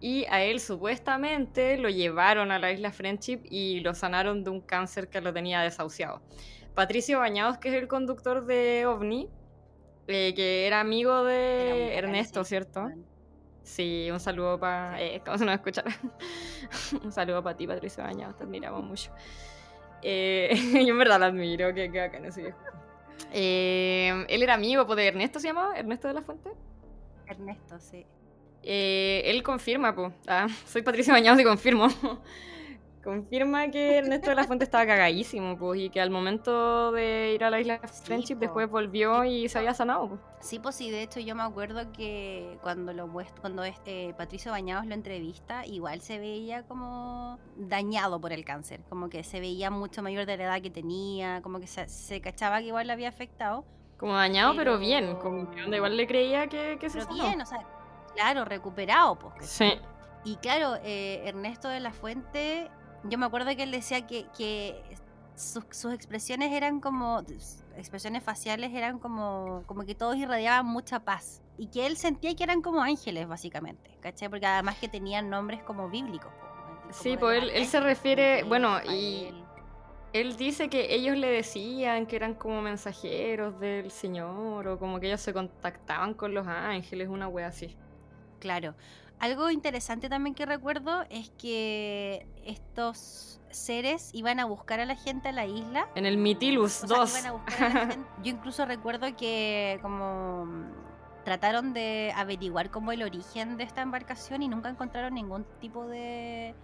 [0.00, 4.60] y a él supuestamente lo llevaron a la isla Friendship y lo sanaron de un
[4.60, 6.22] cáncer que lo tenía desahuciado.
[6.74, 9.28] Patricio Bañados, que es el conductor de OVNI,
[10.08, 12.90] eh, que era amigo de Ernesto, ¿cierto?
[13.62, 15.00] Sí, un saludo para...
[15.00, 15.84] Eh, ¿Cómo se nos escuchar?
[17.04, 19.12] un saludo para ti, Patricio Bañados, te admiramos mucho.
[20.02, 22.54] Eh, yo en verdad lo admiro, que, acá no sé.
[23.32, 25.76] Eh, él era amigo pues, de Ernesto, ¿se llamaba?
[25.76, 26.50] ¿Ernesto de la Fuente?
[27.26, 28.04] Ernesto, sí.
[28.64, 30.12] Eh, él confirma, pues.
[30.66, 31.88] soy Patricia Bañados y confirmo.
[33.02, 37.44] Confirma que Ernesto de la Fuente estaba cagadísimo, pues, y que al momento de ir
[37.44, 40.08] a la isla Friendship después volvió y se había sanado.
[40.08, 40.20] Pues.
[40.40, 44.86] Sí, pues sí, de hecho yo me acuerdo que cuando lo cuando este, Patricio Bañados
[44.86, 50.02] lo entrevista, igual se veía como dañado por el cáncer, como que se veía mucho
[50.02, 53.64] mayor de la edad que tenía, como que se, cachaba que igual le había afectado.
[53.98, 57.46] Como dañado, pero, bien, como que igual le creía que, que se Pero bien, o
[57.46, 57.64] sea,
[58.14, 59.46] claro, recuperado, pues.
[59.46, 59.74] Sí.
[60.24, 62.70] Y claro, eh, Ernesto de la Fuente,
[63.04, 64.82] yo me acuerdo que él decía que, que
[65.34, 67.22] sus, expresiones eran como,
[67.76, 71.42] expresiones faciales eran como, como que todos irradiaban mucha paz.
[71.58, 74.28] Y que él sentía que eran como ángeles, básicamente, ¿cachai?
[74.28, 76.32] Porque además que tenían nombres como bíblicos.
[76.90, 79.28] sí, pues él, él, se refiere, bueno, y
[80.12, 85.08] él dice que ellos le decían que eran como mensajeros del Señor o como que
[85.08, 87.76] ellos se contactaban con los ángeles, una wea así.
[88.40, 88.74] Claro.
[89.22, 95.28] Algo interesante también que recuerdo es que estos seres iban a buscar a la gente
[95.28, 95.88] a la isla.
[95.94, 97.22] En el Mitilus 2.
[98.24, 100.48] Yo incluso recuerdo que como
[101.24, 106.56] trataron de averiguar como el origen de esta embarcación y nunca encontraron ningún tipo de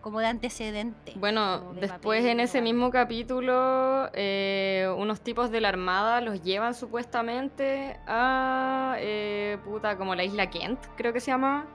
[0.00, 1.12] como de antecedente.
[1.14, 8.00] Bueno, después en ese mismo capítulo, eh, unos tipos de la Armada los llevan supuestamente
[8.08, 11.68] a, eh, puta, como la isla Kent, creo que se llama.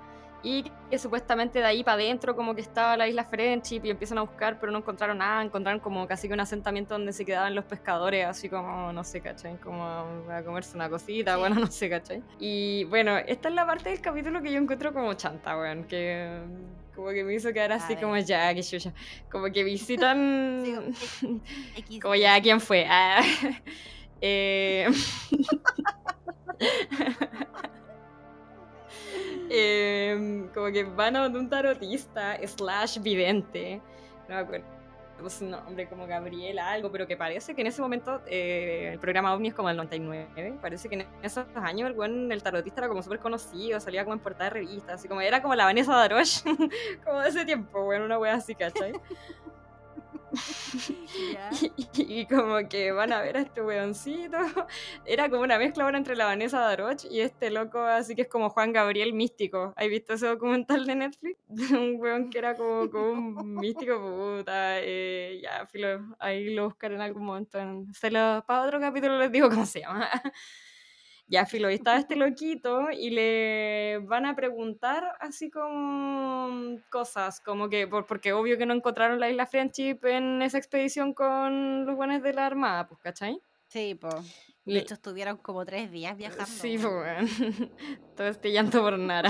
[0.46, 4.20] Y que supuestamente de ahí para adentro como que estaba la isla Friendship y empiezan
[4.20, 7.56] a buscar, pero no encontraron nada, encontraron como casi que un asentamiento donde se quedaban
[7.56, 9.58] los pescadores, así como, no sé, ¿cachai?
[9.58, 12.22] Como a comerse una cosita, bueno, no sé, ¿cachai?
[12.38, 16.30] Y bueno, esta es la parte del capítulo que yo encuentro como chanta, weón, que
[16.96, 18.94] como que me hizo quedar así como ya, que yo ya,
[19.32, 20.64] como que visitan,
[22.04, 22.86] como ya, ¿quién fue?
[22.88, 23.24] Ah,
[24.22, 24.88] eh...
[29.50, 33.82] Em, como que van a un tarotista slash vidente,
[34.28, 34.76] no me acuerdo
[35.30, 39.34] su nombre, como Gabriela, algo, pero que parece que en ese momento eh, el programa
[39.34, 42.90] OVNI es como el 99, parece que en esos años el buen, el tarotista era
[42.90, 45.96] como súper conocido, salía como en portada de revistas, así como era como la Vanessa
[45.96, 46.44] Daroche,
[47.06, 48.94] como de ese tiempo, bueno, una wea así, ¿cachai?
[51.98, 54.38] Y, como que van a ver a este weoncito.
[55.06, 58.28] Era como una mezcla ahora entre la Vanessa Daroch y este loco, así que es
[58.28, 59.74] como Juan Gabriel místico.
[59.76, 61.40] ¿Has visto ese documental de Netflix?
[61.72, 64.80] un weón que era como, como un místico puta.
[64.82, 67.60] Eh, ya, filo, ahí lo buscaré en algún momento.
[67.94, 70.10] Se lo, para otro capítulo les digo cómo se llama.
[71.28, 77.88] Ya, filo, estaba este loquito y le van a preguntar así como cosas, como que,
[77.88, 82.22] por, porque obvio que no encontraron la isla Friendship en esa expedición con los buenos
[82.22, 83.40] de la Armada, pues, ¿cachai?
[83.68, 84.16] Sí, pues.
[84.66, 86.46] De hecho, estuvieron como tres días viajando.
[86.46, 87.30] Sí, pues,
[88.16, 89.30] todo este llanto por nada.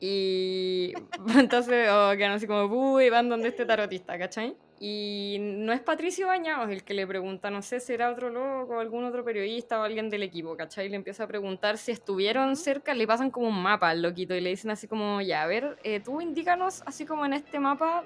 [0.00, 0.94] Y
[1.38, 4.56] entonces, oh, quedan así como, uy, van donde este tarotista, ¿cachai?
[4.82, 9.04] Y no es Patricio Bañados el que le pregunta, no sé, será otro loco, algún
[9.04, 10.88] otro periodista o alguien del equipo, ¿cachai?
[10.88, 14.40] Le empieza a preguntar si estuvieron cerca, le pasan como un mapa al loquito y
[14.40, 18.04] le dicen así como, ya, a ver, eh, tú indícanos así como en este mapa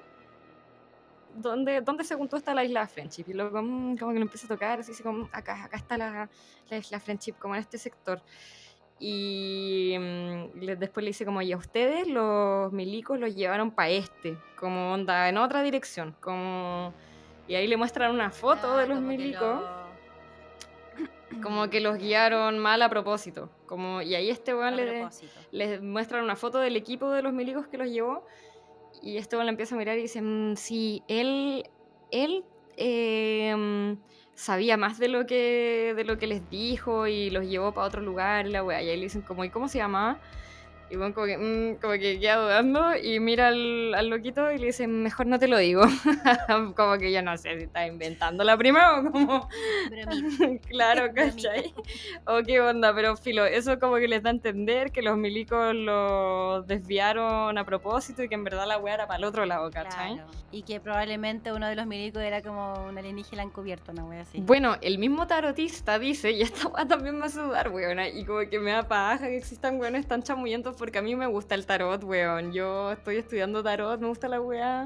[1.33, 3.23] dónde, dónde según tú está la isla Friendship.
[3.27, 6.29] Y luego mm, como que lo empieza a tocar, así, como, acá, acá está la,
[6.69, 8.21] la isla Friendship, como en este sector.
[8.99, 14.37] Y mm, después le dice como, y a ustedes los milicos los llevaron para este,
[14.57, 16.93] como onda, en otra dirección, como...
[17.47, 19.61] Y ahí le muestran una foto ah, de los milicos.
[21.43, 23.51] Como que los guiaron mal a propósito.
[23.67, 25.07] Como, y ahí este weón le,
[25.51, 28.25] les muestran una foto del equipo de los milicos que los llevó.
[29.03, 31.69] Y este weón le empieza a mirar y dice, mm, sí, él,
[32.09, 32.43] él
[32.77, 33.95] eh,
[34.35, 38.01] sabía más de lo que de lo que les dijo y los llevó para otro
[38.01, 38.81] lugar la wea.
[38.83, 40.19] Y ahí le dicen como, ¿y cómo se llamaba?
[40.89, 44.59] Y bueno, como que, mm, como que queda dudando y mira al, al loquito y
[44.59, 45.81] le dice, mejor no te lo digo.
[46.75, 49.49] como que yo no sé si está inventando la prima o como...
[50.67, 51.05] Claro.
[51.15, 51.73] ¿cachai?
[52.25, 55.73] O qué onda, pero filo, eso como que les da a entender que los milicos
[55.73, 59.69] lo desviaron a propósito y que en verdad la wea era para el otro lado,
[59.71, 60.15] ¿cachai?
[60.15, 60.31] Claro.
[60.51, 64.39] Y que probablemente uno de los milicos era como un alienígena encubierto, una wea así.
[64.41, 68.47] Bueno, el mismo tarotista dice, y esta weá también me hace dudar, weona, y como
[68.49, 71.65] que me da paja que existan weones tan chamullentos porque a mí me gusta el
[71.65, 72.51] tarot, weón.
[72.53, 74.85] Yo estoy estudiando tarot, me gusta la weá.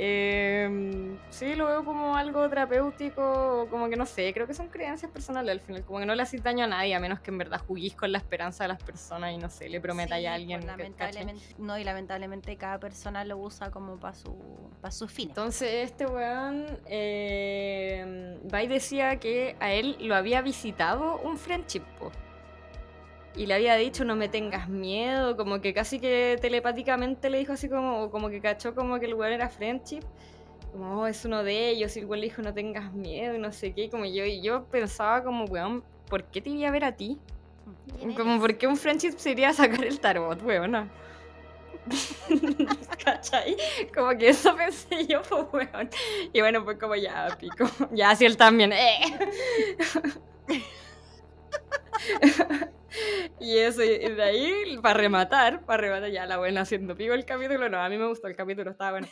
[0.00, 5.10] Eh, sí, lo veo como algo terapéutico, como que no sé, creo que son creencias
[5.10, 7.38] personales al final, como que no le haces daño a nadie, a menos que en
[7.38, 10.34] verdad juguís con la esperanza de las personas y no sé, le prometáis Sí, a
[10.34, 10.60] alguien.
[10.60, 14.36] pues, lamentablemente, no, y lamentablemente cada persona lo usa como para su,
[14.80, 15.30] para sus fines.
[15.30, 18.38] Entonces este weón eh,
[18.68, 22.12] decía que a él lo había visitado un friendship po.
[23.36, 27.52] Y le había dicho no me tengas miedo, como que casi que telepáticamente le dijo
[27.54, 30.02] así como, o como que cachó como que el weón era friendship,
[30.72, 33.38] como "Oh, es uno de ellos, y el weón le dijo no tengas miedo y
[33.38, 36.72] no sé qué, como yo, y yo pensaba como weón, ¿por qué te iría a
[36.72, 37.18] ver a ti?
[37.98, 40.88] ¿Quién Como por qué un friendship se iría a sacar el tarot, weona.
[43.04, 43.56] ¿Cachai?
[43.94, 45.90] Como que eso pensé yo, pues weón.
[46.32, 47.66] Y bueno, pues como ya, pico.
[47.92, 48.72] Ya, así él también.
[48.72, 49.00] ¡Eh!
[53.40, 57.24] Y eso, y de ahí, para rematar, para rematar, ya la buena haciendo pico el
[57.24, 57.68] capítulo.
[57.68, 59.08] No, a mí me gustó el capítulo, estaba bueno.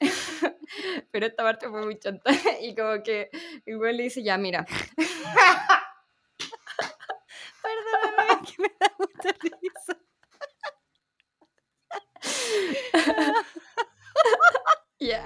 [1.10, 2.30] Pero esta parte fue muy chanta.
[2.62, 3.30] Y como que
[3.66, 4.66] el weón le dice, ya, mira,
[7.62, 9.96] Perdóname, que me da mucha risa.
[14.98, 15.24] ya.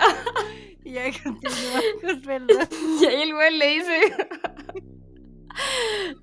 [0.84, 1.12] Ya
[2.24, 2.68] perdón.
[3.00, 4.00] Y ahí el weón le dice.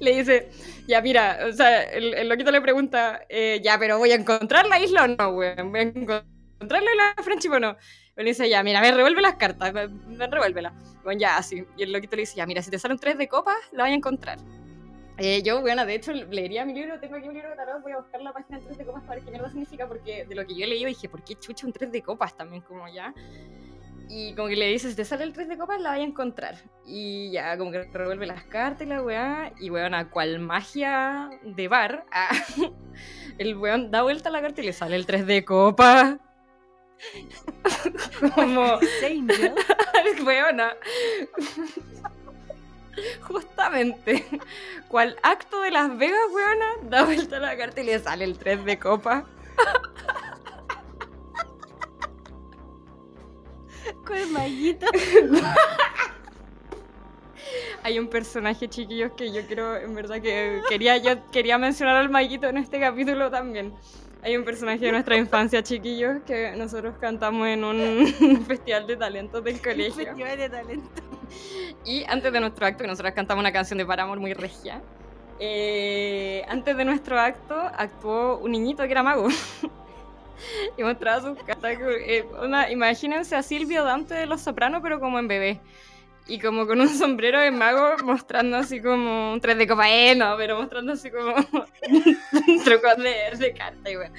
[0.00, 0.50] le, dice,
[0.86, 4.80] ya mira, o sea, el, loquito le pregunta, eh, ya, pero ¿voy a encontrar la
[4.80, 5.70] isla o no, weón?
[5.70, 7.76] ¿Voy a encontrar la isla Friendship o no?
[8.16, 10.72] Y le dice, ya, mira, ver, revuelve las cartas, ve- ve, revuélvela.
[11.04, 11.64] Bueno, ya, así.
[11.76, 13.92] Y el loquito le dice, ya, mira, si te salen tres de copas, la voy
[13.92, 14.38] a encontrar.
[15.20, 17.90] Eh, yo, bueno, de hecho, leería mi libro, tengo aquí un libro de tarot, voy
[17.92, 20.34] a buscar la página del 3 de copas para ver qué mierda significa, porque de
[20.36, 22.62] lo que yo he leído dije, ¿por qué chucha un 3 de copas también?
[22.62, 23.12] Como ya.
[24.08, 26.04] Y como que le dices, si te sale el 3 de copas, la voy a
[26.04, 26.56] encontrar.
[26.86, 29.52] Y ya, como que revuelve las cartas y la weá.
[29.60, 32.30] Y weón, a cual magia de bar, ah,
[33.38, 36.16] el weón da vuelta a la carta y le sale el 3 de copas.
[38.34, 38.78] como,
[40.24, 40.76] weona.
[43.20, 44.26] Justamente,
[44.88, 48.38] cual acto de Las Vegas, weona, da vuelta a la carta y le sale el
[48.38, 49.24] 3 de copas.
[54.08, 54.86] Con el maguito.
[57.82, 62.08] Hay un personaje, chiquillos, que yo creo, en verdad, que quería, yo quería mencionar al
[62.08, 63.74] Maguito en este capítulo también.
[64.22, 69.44] Hay un personaje de nuestra infancia, chiquillos, que nosotros cantamos en un festival de talentos
[69.44, 70.06] del colegio.
[70.06, 71.02] Festival de talento.
[71.84, 74.82] Y antes de nuestro acto, que nosotros cantamos una canción de Paramore muy regia,
[75.38, 79.28] eh, antes de nuestro acto actuó un niñito que era mago.
[80.78, 81.78] y mostraba sus cartas.
[81.80, 85.60] eh, una- imagínense a Silvio Dante de Los Sopranos, pero como en bebé.
[86.30, 90.14] Y como con un sombrero de mago mostrando así como un tres de copa, eh,
[90.14, 91.34] no, pero mostrando así como
[92.64, 94.12] trucos de, de carta y weón.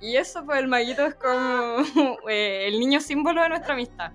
[0.00, 1.84] Y eso, pues el maguito es como
[2.28, 4.10] eh, el niño símbolo de nuestra amistad.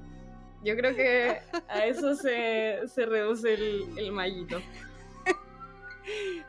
[0.64, 1.40] Yo creo que
[1.70, 4.60] a eso se, se reduce el, el maguito.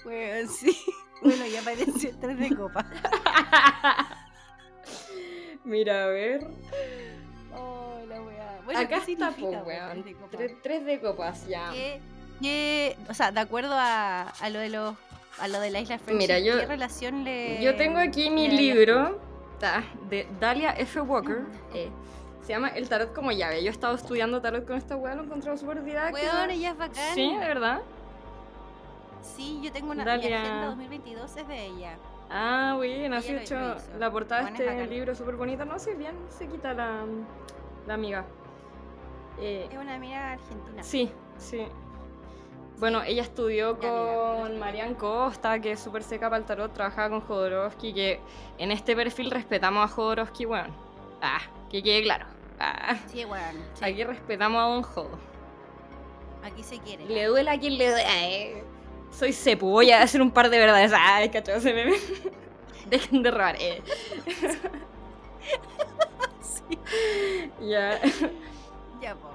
[0.03, 0.77] Bueno, sí.
[1.23, 2.87] Bueno, ya apareció el 3 de copa.
[5.69, 6.47] Mira, a ver.
[7.55, 8.61] Oh, la weá.
[8.65, 10.57] Bueno, Acá ¿qué está, weón, tres de?
[10.63, 11.71] Tres, copas, ya.
[11.73, 12.01] ¿Qué-
[12.41, 14.97] qué- o sea, de acuerdo a, a lo de los
[15.39, 18.49] a lo de la isla Friendship, Mira, yo- ¿qué relación le Yo tengo aquí mi
[18.49, 19.21] libro
[20.09, 21.01] de Dalia F.
[21.03, 21.41] Walker.
[21.41, 21.47] Mm.
[21.75, 21.89] eh,
[22.43, 23.63] se llama El tarot como llave.
[23.63, 26.27] Yo he estado estudiando tarot con esta weá, lo he encontrado súper didáctico.
[26.35, 27.15] Weón, ella es bacán.
[27.15, 27.83] Sí, de verdad.
[29.21, 30.41] Sí, yo tengo una mi Dalia.
[30.43, 31.97] agenda 2022 es de ella.
[32.31, 35.65] Ah, bueno, Ella lo- hecho la portada de este libro súper bonita.
[35.65, 37.05] No sé bien, se quita la,
[37.87, 38.25] la amiga.
[39.41, 40.83] Eh, Es una amiga argentina.
[40.83, 41.67] Sí, sí.
[42.79, 47.11] Bueno, ella estudió amiga, con Marian Costa, que es súper seca para el tarot, trabajaba
[47.11, 48.21] con Jodorowsky, que
[48.59, 50.73] en este perfil respetamos a Jodorowsky, weón.
[51.21, 52.27] Ah, que quede claro.
[52.61, 53.25] Ah, Sí,
[53.75, 53.85] sí.
[53.85, 55.19] aquí respetamos a Don Jodo.
[56.45, 57.05] Aquí se quiere.
[57.07, 58.65] Le duele a quien le duele.
[59.11, 60.93] Soy cepu, voy a hacer un par de verdades.
[60.95, 61.97] Ay, cachado ese meme.
[62.91, 63.57] Dejen de robar.
[63.61, 63.83] Eh.
[66.41, 66.79] Sí.
[67.61, 67.99] Ya.
[69.01, 69.31] Ya, po.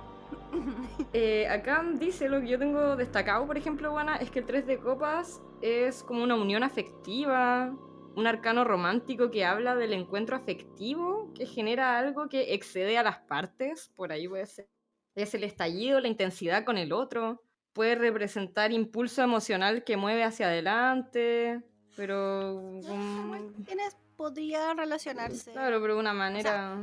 [1.13, 4.65] Eh, acá dice lo que yo tengo destacado, por ejemplo, Juana, es que el 3
[4.65, 7.71] de copas es como una unión afectiva,
[8.15, 13.19] un arcano romántico que habla del encuentro afectivo, que genera algo que excede a las
[13.19, 14.67] partes, por ahí puede ser.
[15.15, 17.43] Es el estallido, la intensidad con el otro,
[17.73, 21.61] puede representar impulso emocional que mueve hacia adelante,
[21.95, 22.55] pero...
[22.55, 25.51] um, Tienes, podría relacionarse.
[25.51, 26.77] claro, pero de una manera...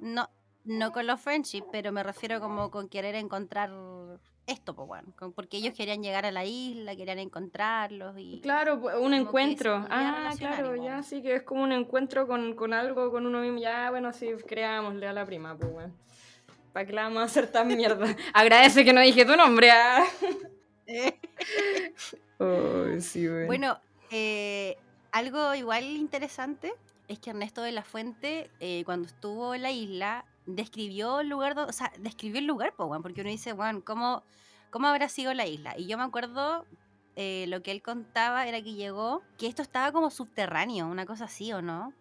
[0.00, 0.28] No,
[0.64, 3.70] no con los friendships, pero me refiero como con querer encontrar
[4.46, 9.00] esto, pues bueno, porque ellos querían llegar a la isla, querían encontrarlos y Claro, pu-
[9.00, 9.86] un encuentro.
[9.88, 13.58] Ah, claro, ya sí que es como un encuentro con, con algo, con uno mismo.
[13.58, 15.94] Ya, bueno, sí, creámosle a la prima, pues bueno.
[16.74, 18.04] ¿Para qué la vamos a hacer tan mierda?
[18.34, 19.70] Agradece que no dije tu nombre.
[19.70, 20.04] ah.
[23.00, 23.46] Sí, bueno.
[23.46, 24.76] Bueno, eh,
[25.12, 26.74] algo igual interesante
[27.08, 31.58] es que Ernesto de la Fuente, eh, cuando estuvo en la isla, describió el lugar,
[31.58, 34.24] o sea, describió el lugar, porque uno dice, bueno, ¿cómo,
[34.70, 35.78] ¿cómo habrá sido la isla?
[35.78, 36.66] Y yo me acuerdo,
[37.16, 41.26] eh, lo que él contaba era que llegó, que esto estaba como subterráneo, una cosa
[41.26, 41.94] así, ¿o no?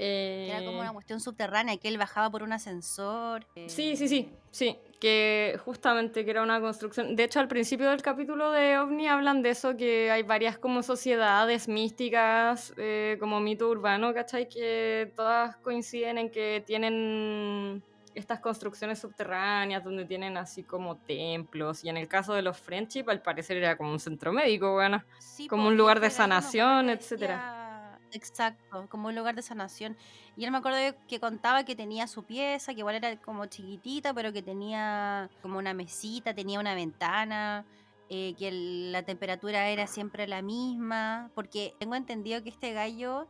[0.00, 3.46] Que era como Eh, una cuestión subterránea, que él bajaba por un ascensor.
[3.54, 7.16] eh, Sí, sí, sí, sí, que justamente que era una construcción.
[7.16, 10.82] De hecho, al principio del capítulo de OVNI hablan de eso, que hay varias como
[10.82, 14.48] sociedades místicas, eh, como mito urbano, ¿cachai?
[14.48, 17.82] Que todas coinciden en que tienen
[18.14, 21.84] estas construcciones subterráneas donde tienen así como templos.
[21.84, 25.04] Y en el caso de los Friendship, al parecer era como un centro médico, bueno.
[25.18, 27.66] Sí, como un lugar de sanación, etcétera.
[28.12, 29.96] Exacto, como un lugar de sanación.
[30.36, 34.12] Y él me acuerdo que contaba que tenía su pieza, que igual era como chiquitita,
[34.14, 37.64] pero que tenía como una mesita, tenía una ventana,
[38.08, 38.50] eh, que
[38.90, 43.28] la temperatura era siempre la misma, porque tengo entendido que este gallo,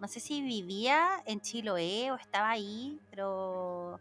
[0.00, 4.00] no sé si vivía en Chiloé o estaba ahí, pero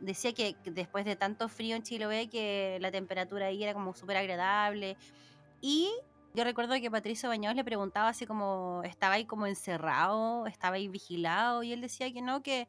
[0.00, 4.16] decía que después de tanto frío en Chiloé que la temperatura ahí era como súper
[4.16, 4.96] agradable.
[5.60, 5.90] Y
[6.36, 10.46] yo recuerdo que Patricio Bañados le preguntaba así como, ¿estaba ahí como encerrado?
[10.46, 11.62] ¿Estaba ahí vigilado?
[11.62, 12.68] Y él decía que no, que,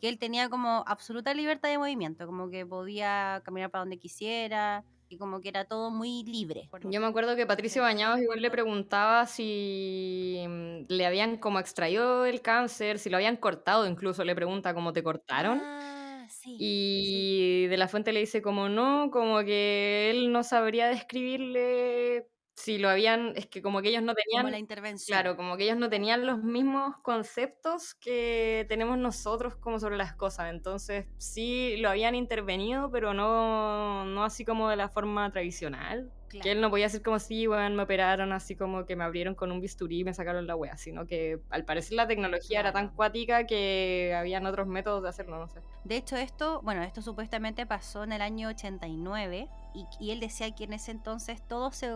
[0.00, 4.82] que él tenía como absoluta libertad de movimiento, como que podía caminar para donde quisiera,
[5.10, 6.70] y como que era todo muy libre.
[6.84, 12.24] Yo me acuerdo que Patricio Bañados igual le preguntaba si mm, le habían como extraído
[12.24, 15.60] el cáncer, si lo habían cortado, incluso le pregunta cómo te cortaron.
[15.62, 16.56] Ah, sí.
[16.56, 16.56] sí.
[16.58, 22.26] Y de la fuente le dice como no, como que él no sabría describirle
[22.62, 25.22] si lo habían, es que como que ellos no Como tenían, la intervención.
[25.22, 30.14] claro, como que ellos no tenían los mismos conceptos que tenemos nosotros como sobre las
[30.14, 30.50] cosas.
[30.50, 36.12] Entonces sí lo habían intervenido, pero no, no así como de la forma tradicional.
[36.40, 39.34] Que él no podía decir como si, bueno, me operaron así como que me abrieron
[39.34, 42.72] con un bisturí y me sacaron la wea, sino que al parecer la tecnología era
[42.72, 45.62] tan cuática que habían otros métodos de hacerlo, no sé.
[45.84, 50.54] De hecho, esto, bueno, esto supuestamente pasó en el año 89 y, y él decía
[50.54, 51.92] que en ese entonces todo se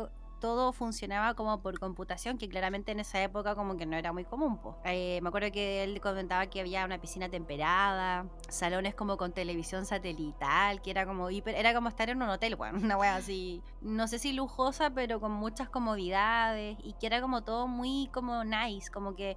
[0.47, 4.25] todo funcionaba como por computación, que claramente en esa época como que no era muy
[4.25, 4.61] común.
[4.85, 9.87] Eh, me acuerdo que él comentaba que había una piscina temperada, salones como con televisión
[9.87, 13.61] satelital, que era como hiper, era como estar en un hotel, bueno, una wea así,
[13.81, 18.45] no sé si lujosa, pero con muchas comodidades y que era como todo muy como
[18.45, 19.37] nice, como que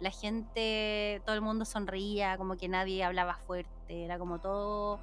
[0.00, 5.00] la gente, todo el mundo sonreía, como que nadie hablaba fuerte, era como todo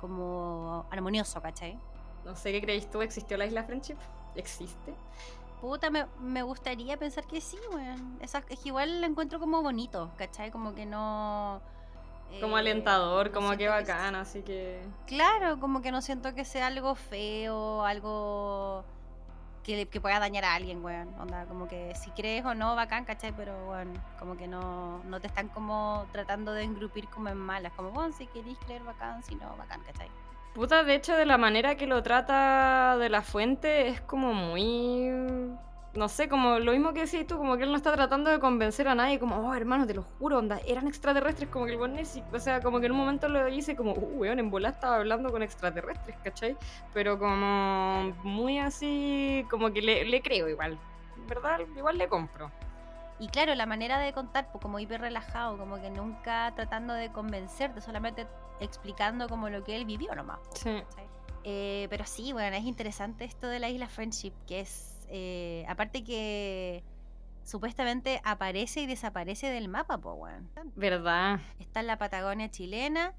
[0.00, 1.78] como armonioso, ¿cachai?
[2.24, 3.98] No sé qué creéis tú, ¿existió la isla Friendship?
[4.38, 4.94] ¿Existe?
[5.60, 8.18] Puta, me, me gustaría pensar que sí, weón.
[8.22, 10.50] Esa- Es que igual lo encuentro como bonito, ¿cachai?
[10.52, 11.60] Como que no...
[12.40, 14.80] Como eh, alentador, como que bacán, así que...
[15.06, 18.84] Claro, como que no siento que sea algo feo, algo
[19.64, 21.12] que, que pueda dañar a alguien, weón.
[21.18, 23.32] Onda, como que si crees o no, bacán, ¿cachai?
[23.34, 27.72] Pero, bueno, como que no, no te están como tratando de engrupir como en malas.
[27.72, 30.08] Como, bueno, si queréis creer, bacán, si no, bacán, ¿cachai?
[30.58, 35.08] Puta, de hecho, de la manera que lo trata de la fuente es como muy...
[35.94, 38.40] No sé, como lo mismo que decís tú, como que él no está tratando de
[38.40, 42.06] convencer a nadie, como, oh, hermano, te lo juro, onda, eran extraterrestres, como que el
[42.06, 44.70] si- O sea, como que en un momento lo dice como, uh, weón, en bola
[44.70, 46.56] estaba hablando con extraterrestres, ¿cachai?
[46.92, 50.76] Pero como muy así, como que le, le creo igual,
[51.28, 51.60] ¿verdad?
[51.76, 52.50] Igual le compro.
[53.20, 57.12] Y claro, la manera de contar, pues como hiper relajado, como que nunca tratando de
[57.12, 58.26] convencerte, solamente
[58.60, 60.38] explicando como lo que él vivió nomás.
[60.38, 60.82] po, Sí.
[61.44, 66.04] Eh, pero sí, bueno, es interesante esto de la isla Friendship, que es, eh, aparte
[66.04, 66.84] que
[67.44, 70.50] supuestamente aparece y desaparece del mapa, pues, weón.
[70.76, 71.40] ¿Verdad?
[71.58, 73.14] Está en la Patagonia chilena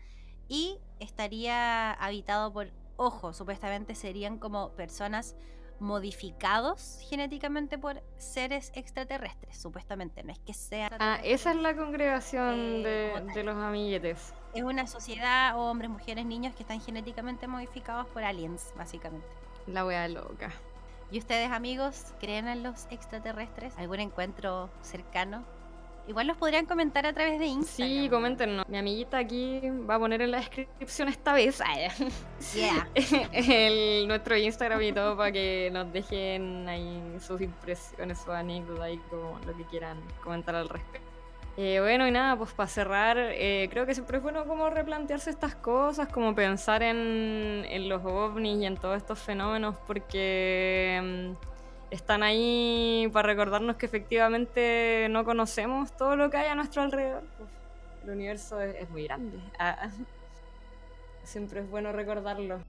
[0.48, 5.36] y estaría habitado por, ojo, supuestamente serían como personas
[5.80, 10.24] modificados genéticamente por seres extraterrestres, supuestamente.
[10.24, 10.92] No es que sean.
[11.00, 12.56] Ah, esa es la congregación
[12.86, 14.34] Eh, de, de los amiguetes.
[14.54, 19.28] Es una sociedad, hombres, mujeres, niños que están genéticamente modificados por aliens, básicamente.
[19.68, 20.52] La wea loca.
[21.12, 23.78] ¿Y ustedes, amigos, creen en los extraterrestres?
[23.78, 25.44] ¿Algún encuentro cercano?
[26.10, 27.88] Igual los podrían comentar a través de Instagram.
[27.88, 28.68] Sí, coméntenos.
[28.68, 31.62] Mi amiguita aquí va a poner en la descripción esta vez
[32.56, 32.90] Yeah.
[33.32, 38.98] el, nuestro Instagram y todo para que nos dejen ahí sus impresiones, sus anécdotas y
[38.98, 41.08] como lo que quieran comentar al respecto.
[41.58, 45.30] Eh, bueno, y nada, pues para cerrar, eh, creo que siempre es bueno como replantearse
[45.30, 51.50] estas cosas, como pensar en, en los ovnis y en todos estos fenómenos, porque mm,
[51.92, 57.24] están ahí para recordarnos que efectivamente no conocemos todo lo que hay a nuestro alrededor.
[57.38, 57.50] pues.
[58.04, 59.40] el universo es, muy grande.
[59.58, 59.90] Ah,
[61.24, 62.60] siempre es bueno recordarlo.